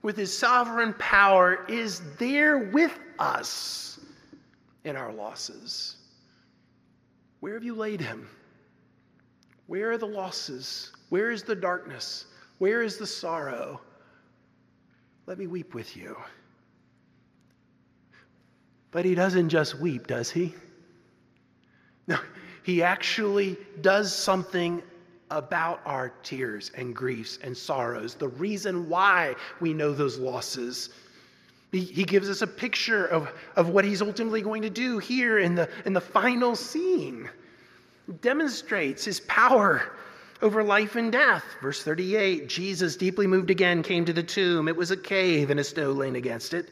with 0.03 0.17
his 0.17 0.37
sovereign 0.37 0.95
power, 0.99 1.65
is 1.69 2.03
there 2.19 2.59
with 2.59 2.99
us 3.19 4.01
in 4.85 4.97
our 4.97 5.13
losses. 5.13 5.97
Where 7.41 7.55
have 7.55 7.65
you 7.65 7.75
laid 7.75 8.01
him? 8.01 8.29
Where 9.67 9.93
are 9.93 9.99
the 9.99 10.07
losses? 10.07 10.93
Where 11.09 11.31
is 11.31 11.45
the 11.45 11.55
darkness? 11.55 12.27
Where 12.59 12.83
is 12.83 12.97
the 12.97 13.07
sorrow? 13.07 13.81
Let 15.27 15.39
me 15.39 15.47
weep 15.47 15.75
with 15.75 15.97
you. 15.97 16.17
But 18.91 19.05
he 19.05 19.15
doesn't 19.15 19.49
just 19.49 19.81
weep, 19.81 20.07
does 20.07 20.31
he? 20.31 20.55
No, 22.07 22.19
he 22.65 22.83
actually 22.83 23.57
does 23.81 24.15
something 24.15 24.83
about 25.33 25.81
our 25.87 26.11
tears 26.23 26.71
and 26.77 26.95
griefs 26.95 27.39
and 27.43 27.57
sorrows, 27.57 28.15
the 28.15 28.29
reason 28.29 28.89
why 28.89 29.35
we 29.61 29.73
know 29.73 29.93
those 29.93 30.19
losses. 30.19 30.91
He, 31.73 32.05
gives 32.05 32.29
us 32.29 32.43
a 32.43 32.47
picture 32.47 33.07
of, 33.07 33.31
of 33.57 33.71
what 33.71 33.87
he's 33.87 34.03
ultimately 34.03 34.43
going 34.43 34.61
to 34.61 34.69
do 34.69 34.99
here 34.99 35.39
in 35.39 35.55
the, 35.55 35.71
in 35.87 35.95
the 35.95 36.03
final 36.03 36.55
scene. 36.55 37.31
demonstrates 38.21 39.07
his 39.07 39.21
power 39.21 39.93
over 40.43 40.63
life 40.63 40.97
and 40.97 41.11
death. 41.11 41.45
Verse 41.63 41.83
38 41.83 42.47
Jesus, 42.47 42.95
deeply 42.95 43.27
moved 43.27 43.49
again, 43.49 43.83
came 43.83 44.05
to 44.05 44.13
the 44.13 44.23
tomb. 44.23 44.69
It 44.69 44.77
was 44.77 44.91
a 44.91 44.97
cave 44.99 45.49
and 45.49 45.59
a 45.59 45.65
stone 45.65 45.97
laying 45.97 46.17
against 46.17 46.53
it. 46.53 46.69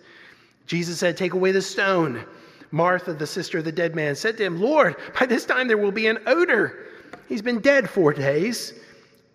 Jesus 0.66 0.98
said, 0.98 1.16
Take 1.16 1.32
away 1.32 1.52
the 1.52 1.62
stone. 1.62 2.22
Martha, 2.70 3.14
the 3.14 3.26
sister 3.26 3.58
of 3.58 3.64
the 3.64 3.72
dead 3.72 3.96
man, 3.96 4.14
said 4.14 4.36
to 4.36 4.44
him, 4.44 4.60
Lord, 4.60 4.96
by 5.18 5.24
this 5.24 5.46
time 5.46 5.66
there 5.66 5.78
will 5.78 5.90
be 5.90 6.08
an 6.08 6.18
odor 6.26 6.89
He's 7.30 7.42
been 7.42 7.60
dead 7.60 7.88
four 7.88 8.12
days. 8.12 8.74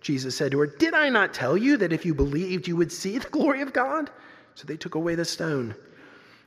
Jesus 0.01 0.35
said 0.35 0.51
to 0.51 0.59
her, 0.59 0.67
Did 0.67 0.93
I 0.93 1.07
not 1.07 1.33
tell 1.33 1.55
you 1.55 1.77
that 1.77 1.93
if 1.93 2.05
you 2.05 2.13
believed, 2.13 2.67
you 2.67 2.75
would 2.75 2.91
see 2.91 3.17
the 3.17 3.29
glory 3.29 3.61
of 3.61 3.71
God? 3.71 4.09
So 4.53 4.67
they 4.67 4.75
took 4.75 4.95
away 4.95 5.15
the 5.15 5.23
stone. 5.23 5.73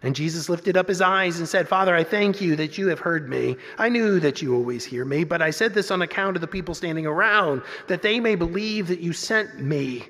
And 0.03 0.15
Jesus 0.15 0.51
lifted 0.51 0.77
up 0.77 0.87
his 0.87 1.01
eyes 1.01 1.39
and 1.39 1.49
said, 1.49 1.67
Father, 1.67 1.95
I 1.95 2.05
thank 2.05 2.43
you 2.43 2.55
that 2.57 2.77
you 2.77 2.89
have 2.89 2.99
heard 2.99 3.31
me. 3.31 3.57
I 3.79 3.89
knew 3.89 4.21
that 4.21 4.43
you 4.43 4.55
always 4.55 4.85
hear 4.85 5.07
me, 5.07 5.25
but 5.25 5.41
I 5.41 5.49
said 5.49 5.73
this 5.73 5.91
on 5.91 6.03
account 6.03 6.37
of 6.37 6.43
the 6.43 6.47
people 6.47 6.75
standing 6.75 7.07
around, 7.07 7.63
that 7.87 8.03
they 8.03 8.21
may 8.21 8.35
believe 8.35 8.87
that 8.89 9.01
you 9.01 9.15
sent 9.15 9.59
me. 9.59 10.05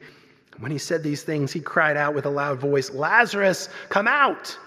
When 0.58 0.72
he 0.72 0.78
said 0.78 1.04
these 1.04 1.22
things, 1.22 1.52
he 1.52 1.60
cried 1.60 1.96
out 1.96 2.16
with 2.16 2.26
a 2.26 2.30
loud 2.30 2.58
voice, 2.58 2.90
Lazarus, 2.90 3.68
come 3.90 4.08
out! 4.08 4.58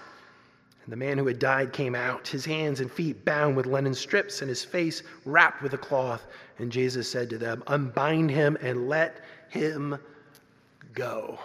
And 0.84 0.92
the 0.92 0.96
man 0.96 1.16
who 1.16 1.26
had 1.26 1.38
died 1.38 1.72
came 1.72 1.94
out, 1.94 2.26
his 2.26 2.44
hands 2.44 2.80
and 2.80 2.90
feet 2.90 3.24
bound 3.24 3.56
with 3.56 3.66
linen 3.66 3.94
strips, 3.94 4.40
and 4.40 4.48
his 4.48 4.64
face 4.64 5.02
wrapped 5.24 5.62
with 5.62 5.74
a 5.74 5.78
cloth. 5.78 6.26
And 6.58 6.72
Jesus 6.72 7.08
said 7.08 7.30
to 7.30 7.38
them, 7.38 7.62
Unbind 7.68 8.30
him 8.30 8.56
and 8.60 8.88
let 8.88 9.20
him 9.48 9.96
go. 10.92 11.38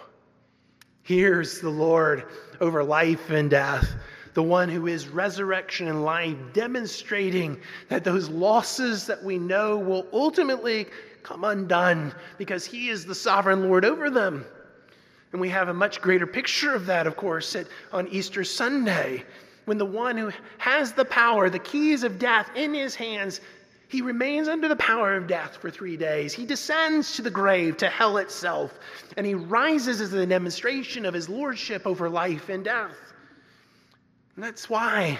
Here's 1.02 1.60
the 1.60 1.70
Lord 1.70 2.24
over 2.60 2.82
life 2.82 3.30
and 3.30 3.48
death, 3.48 3.94
the 4.34 4.42
one 4.42 4.68
who 4.68 4.88
is 4.88 5.08
resurrection 5.08 5.88
and 5.88 6.04
life, 6.04 6.36
demonstrating 6.52 7.60
that 7.88 8.04
those 8.04 8.28
losses 8.28 9.06
that 9.06 9.22
we 9.22 9.38
know 9.38 9.78
will 9.78 10.06
ultimately 10.12 10.86
come 11.22 11.44
undone 11.44 12.12
because 12.38 12.64
he 12.64 12.88
is 12.88 13.04
the 13.06 13.14
sovereign 13.14 13.68
Lord 13.68 13.84
over 13.84 14.10
them. 14.10 14.44
And 15.32 15.40
we 15.40 15.48
have 15.50 15.68
a 15.68 15.74
much 15.74 16.00
greater 16.00 16.26
picture 16.26 16.74
of 16.74 16.86
that, 16.86 17.06
of 17.06 17.16
course, 17.16 17.54
at, 17.54 17.66
on 17.92 18.08
Easter 18.08 18.44
Sunday, 18.44 19.24
when 19.66 19.76
the 19.76 19.84
one 19.84 20.16
who 20.16 20.32
has 20.56 20.92
the 20.92 21.04
power, 21.04 21.50
the 21.50 21.58
keys 21.58 22.02
of 22.02 22.18
death 22.18 22.50
in 22.54 22.72
his 22.72 22.94
hands, 22.94 23.40
he 23.88 24.00
remains 24.00 24.48
under 24.48 24.68
the 24.68 24.76
power 24.76 25.14
of 25.14 25.26
death 25.26 25.56
for 25.56 25.70
three 25.70 25.96
days. 25.96 26.32
He 26.32 26.46
descends 26.46 27.16
to 27.16 27.22
the 27.22 27.30
grave, 27.30 27.76
to 27.78 27.88
hell 27.88 28.16
itself, 28.18 28.78
and 29.16 29.26
he 29.26 29.34
rises 29.34 30.00
as 30.00 30.12
a 30.12 30.26
demonstration 30.26 31.04
of 31.04 31.14
his 31.14 31.28
lordship 31.28 31.86
over 31.86 32.08
life 32.08 32.48
and 32.48 32.64
death. 32.64 32.96
And 34.36 34.44
that's 34.44 34.70
why 34.70 35.18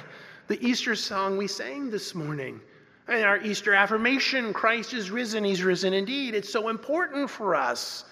the 0.48 0.62
Easter 0.66 0.94
song 0.94 1.36
we 1.36 1.46
sang 1.46 1.90
this 1.90 2.14
morning, 2.14 2.60
and 3.08 3.24
our 3.24 3.38
Easter 3.42 3.74
affirmation, 3.74 4.52
Christ 4.54 4.94
is 4.94 5.10
risen, 5.10 5.44
he's 5.44 5.62
risen 5.62 5.92
indeed, 5.92 6.34
it's 6.34 6.52
so 6.52 6.68
important 6.68 7.28
for 7.28 7.54
us 7.54 8.04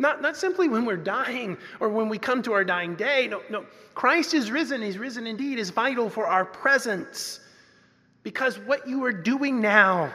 not, 0.00 0.22
not 0.22 0.36
simply 0.36 0.66
when 0.68 0.84
we're 0.84 0.96
dying 0.96 1.58
or 1.78 1.90
when 1.90 2.08
we 2.08 2.18
come 2.18 2.42
to 2.44 2.52
our 2.54 2.64
dying 2.64 2.96
day. 2.96 3.28
No, 3.28 3.42
no. 3.50 3.66
Christ 3.94 4.32
is 4.32 4.50
risen, 4.50 4.80
He's 4.80 4.98
risen 4.98 5.26
indeed, 5.26 5.58
is 5.58 5.70
vital 5.70 6.08
for 6.08 6.26
our 6.26 6.44
presence. 6.44 7.40
Because 8.22 8.58
what 8.60 8.88
you 8.88 9.04
are 9.04 9.12
doing 9.12 9.60
now, 9.60 10.12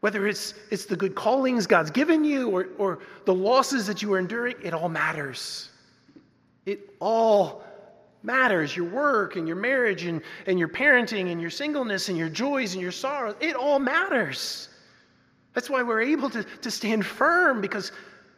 whether 0.00 0.26
it's, 0.26 0.54
it's 0.70 0.86
the 0.86 0.96
good 0.96 1.16
callings 1.16 1.66
God's 1.66 1.90
given 1.90 2.24
you 2.24 2.48
or, 2.48 2.68
or 2.78 3.00
the 3.24 3.34
losses 3.34 3.86
that 3.88 4.02
you 4.02 4.12
are 4.14 4.18
enduring, 4.18 4.56
it 4.62 4.72
all 4.72 4.88
matters. 4.88 5.70
It 6.64 6.94
all 7.00 7.64
matters. 8.22 8.76
Your 8.76 8.86
work 8.86 9.34
and 9.34 9.48
your 9.48 9.56
marriage 9.56 10.04
and, 10.04 10.22
and 10.46 10.58
your 10.58 10.68
parenting 10.68 11.32
and 11.32 11.40
your 11.40 11.50
singleness 11.50 12.08
and 12.08 12.16
your 12.16 12.28
joys 12.28 12.74
and 12.74 12.82
your 12.82 12.92
sorrows, 12.92 13.34
it 13.40 13.56
all 13.56 13.80
matters. 13.80 14.68
That's 15.54 15.70
why 15.70 15.82
we're 15.82 16.02
able 16.02 16.30
to, 16.30 16.44
to 16.44 16.70
stand 16.70 17.04
firm 17.04 17.60
because 17.60 17.90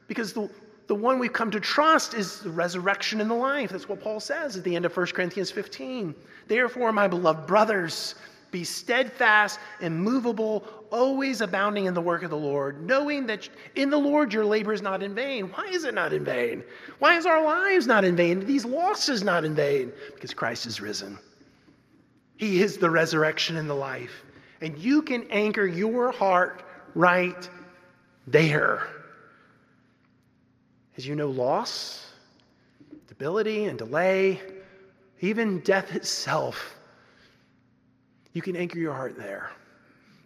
because 0.08 0.32
the, 0.32 0.50
the 0.88 0.94
one 0.94 1.18
we've 1.18 1.32
come 1.32 1.50
to 1.52 1.60
trust 1.60 2.14
is 2.14 2.40
the 2.40 2.50
resurrection 2.50 3.20
and 3.20 3.30
the 3.30 3.34
life. 3.34 3.70
That's 3.70 3.88
what 3.88 4.00
Paul 4.00 4.18
says 4.18 4.56
at 4.56 4.64
the 4.64 4.74
end 4.74 4.84
of 4.84 4.96
1 4.96 5.06
Corinthians 5.08 5.50
15. 5.50 6.14
Therefore, 6.48 6.92
my 6.92 7.06
beloved 7.06 7.46
brothers, 7.46 8.14
be 8.50 8.64
steadfast, 8.64 9.60
immovable, 9.80 10.64
always 10.90 11.42
abounding 11.42 11.84
in 11.84 11.92
the 11.92 12.00
work 12.00 12.22
of 12.22 12.30
the 12.30 12.36
Lord, 12.36 12.82
knowing 12.86 13.26
that 13.26 13.48
in 13.74 13.90
the 13.90 13.98
Lord 13.98 14.32
your 14.32 14.44
labor 14.44 14.72
is 14.72 14.80
not 14.80 15.02
in 15.02 15.14
vain. 15.14 15.48
Why 15.48 15.66
is 15.66 15.84
it 15.84 15.92
not 15.92 16.14
in 16.14 16.24
vain? 16.24 16.64
Why 16.98 17.16
is 17.16 17.26
our 17.26 17.44
lives 17.44 17.86
not 17.86 18.04
in 18.04 18.16
vain? 18.16 18.44
These 18.46 18.64
losses 18.64 19.22
not 19.22 19.44
in 19.44 19.54
vain? 19.54 19.92
Because 20.14 20.32
Christ 20.32 20.64
is 20.64 20.80
risen. 20.80 21.18
He 22.36 22.62
is 22.62 22.78
the 22.78 22.88
resurrection 22.88 23.56
and 23.56 23.68
the 23.68 23.74
life. 23.74 24.22
And 24.62 24.78
you 24.78 25.02
can 25.02 25.26
anchor 25.30 25.66
your 25.66 26.10
heart 26.10 26.62
right 26.94 27.48
there. 28.26 28.88
As 30.98 31.06
you 31.06 31.14
know, 31.14 31.28
loss, 31.30 32.04
debility, 33.06 33.66
and 33.66 33.78
delay, 33.78 34.40
even 35.20 35.60
death 35.60 35.94
itself, 35.94 36.76
you 38.32 38.42
can 38.42 38.56
anchor 38.56 38.80
your 38.80 38.92
heart 38.92 39.16
there 39.16 39.52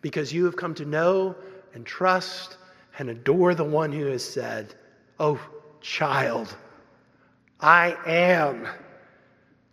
because 0.00 0.32
you 0.32 0.46
have 0.46 0.56
come 0.56 0.74
to 0.74 0.86
know 0.86 1.36
and 1.74 1.84
trust 1.84 2.56
and 2.98 3.10
adore 3.10 3.54
the 3.54 3.62
one 3.62 3.92
who 3.92 4.06
has 4.06 4.24
said, 4.24 4.74
Oh, 5.20 5.38
child, 5.82 6.56
I 7.60 7.94
am 8.06 8.66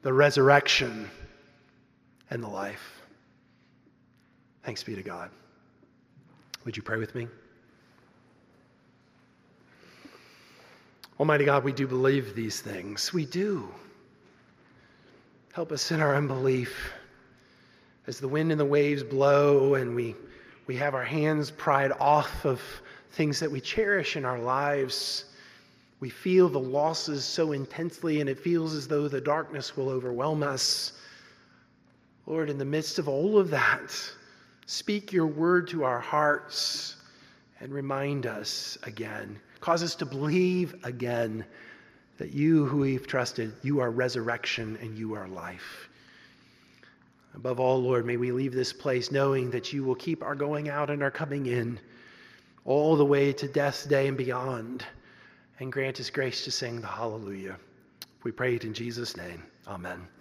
the 0.01 0.11
resurrection 0.11 1.09
and 2.29 2.43
the 2.43 2.49
life. 2.49 3.01
Thanks 4.63 4.83
be 4.83 4.95
to 4.95 5.01
God. 5.01 5.31
Would 6.65 6.75
you 6.75 6.83
pray 6.83 6.97
with 6.97 7.15
me? 7.15 7.29
Almighty 11.19 11.43
God, 11.43 11.65
we 11.65 11.73
do 11.73 11.85
believe 11.85 12.33
these 12.33 12.61
things. 12.61 13.11
We 13.11 13.25
do. 13.25 13.67
Help 15.51 15.73
us 15.73 15.91
in 15.91 15.99
our 15.99 16.15
unbelief. 16.15 16.93
As 18.07 18.21
the 18.21 18.27
wind 18.29 18.51
and 18.51 18.59
the 18.59 18.63
waves 18.65 19.03
blow 19.03 19.75
and 19.75 19.93
we, 19.93 20.15
we 20.65 20.77
have 20.77 20.95
our 20.95 21.03
hands 21.03 21.51
pried 21.51 21.91
off 21.99 22.45
of 22.45 22.61
things 23.11 23.37
that 23.41 23.51
we 23.51 23.59
cherish 23.59 24.15
in 24.15 24.23
our 24.23 24.39
lives, 24.39 25.25
we 25.99 26.09
feel 26.09 26.47
the 26.47 26.57
losses 26.57 27.25
so 27.25 27.51
intensely 27.51 28.21
and 28.21 28.29
it 28.29 28.39
feels 28.39 28.73
as 28.73 28.87
though 28.87 29.09
the 29.09 29.19
darkness 29.19 29.75
will 29.75 29.89
overwhelm 29.89 30.41
us. 30.41 30.93
Lord, 32.27 32.49
in 32.49 32.57
the 32.57 32.63
midst 32.63 32.97
of 32.97 33.09
all 33.09 33.37
of 33.37 33.49
that, 33.49 33.91
speak 34.67 35.11
your 35.11 35.27
word 35.27 35.67
to 35.67 35.83
our 35.83 35.99
hearts 35.99 36.95
and 37.59 37.73
remind 37.73 38.25
us 38.25 38.77
again 38.83 39.37
Cause 39.61 39.83
us 39.83 39.95
to 39.95 40.05
believe 40.05 40.75
again 40.83 41.45
that 42.17 42.33
you, 42.33 42.65
who 42.65 42.77
we've 42.77 43.07
trusted, 43.07 43.53
you 43.63 43.79
are 43.79 43.91
resurrection 43.91 44.77
and 44.81 44.97
you 44.97 45.13
are 45.15 45.27
life. 45.27 45.89
Above 47.35 47.59
all, 47.59 47.81
Lord, 47.81 48.05
may 48.05 48.17
we 48.17 48.31
leave 48.31 48.53
this 48.53 48.73
place 48.73 49.11
knowing 49.11 49.51
that 49.51 49.71
you 49.71 49.83
will 49.83 49.95
keep 49.95 50.23
our 50.23 50.35
going 50.35 50.67
out 50.67 50.89
and 50.89 51.01
our 51.01 51.11
coming 51.11 51.45
in 51.45 51.79
all 52.65 52.95
the 52.95 53.05
way 53.05 53.31
to 53.33 53.47
death's 53.47 53.85
day 53.85 54.07
and 54.07 54.17
beyond, 54.17 54.83
and 55.59 55.71
grant 55.71 55.99
us 55.99 56.09
grace 56.09 56.43
to 56.43 56.51
sing 56.51 56.81
the 56.81 56.87
hallelujah. 56.87 57.57
We 58.23 58.31
pray 58.31 58.55
it 58.55 58.65
in 58.65 58.73
Jesus' 58.73 59.15
name. 59.15 59.43
Amen. 59.67 60.09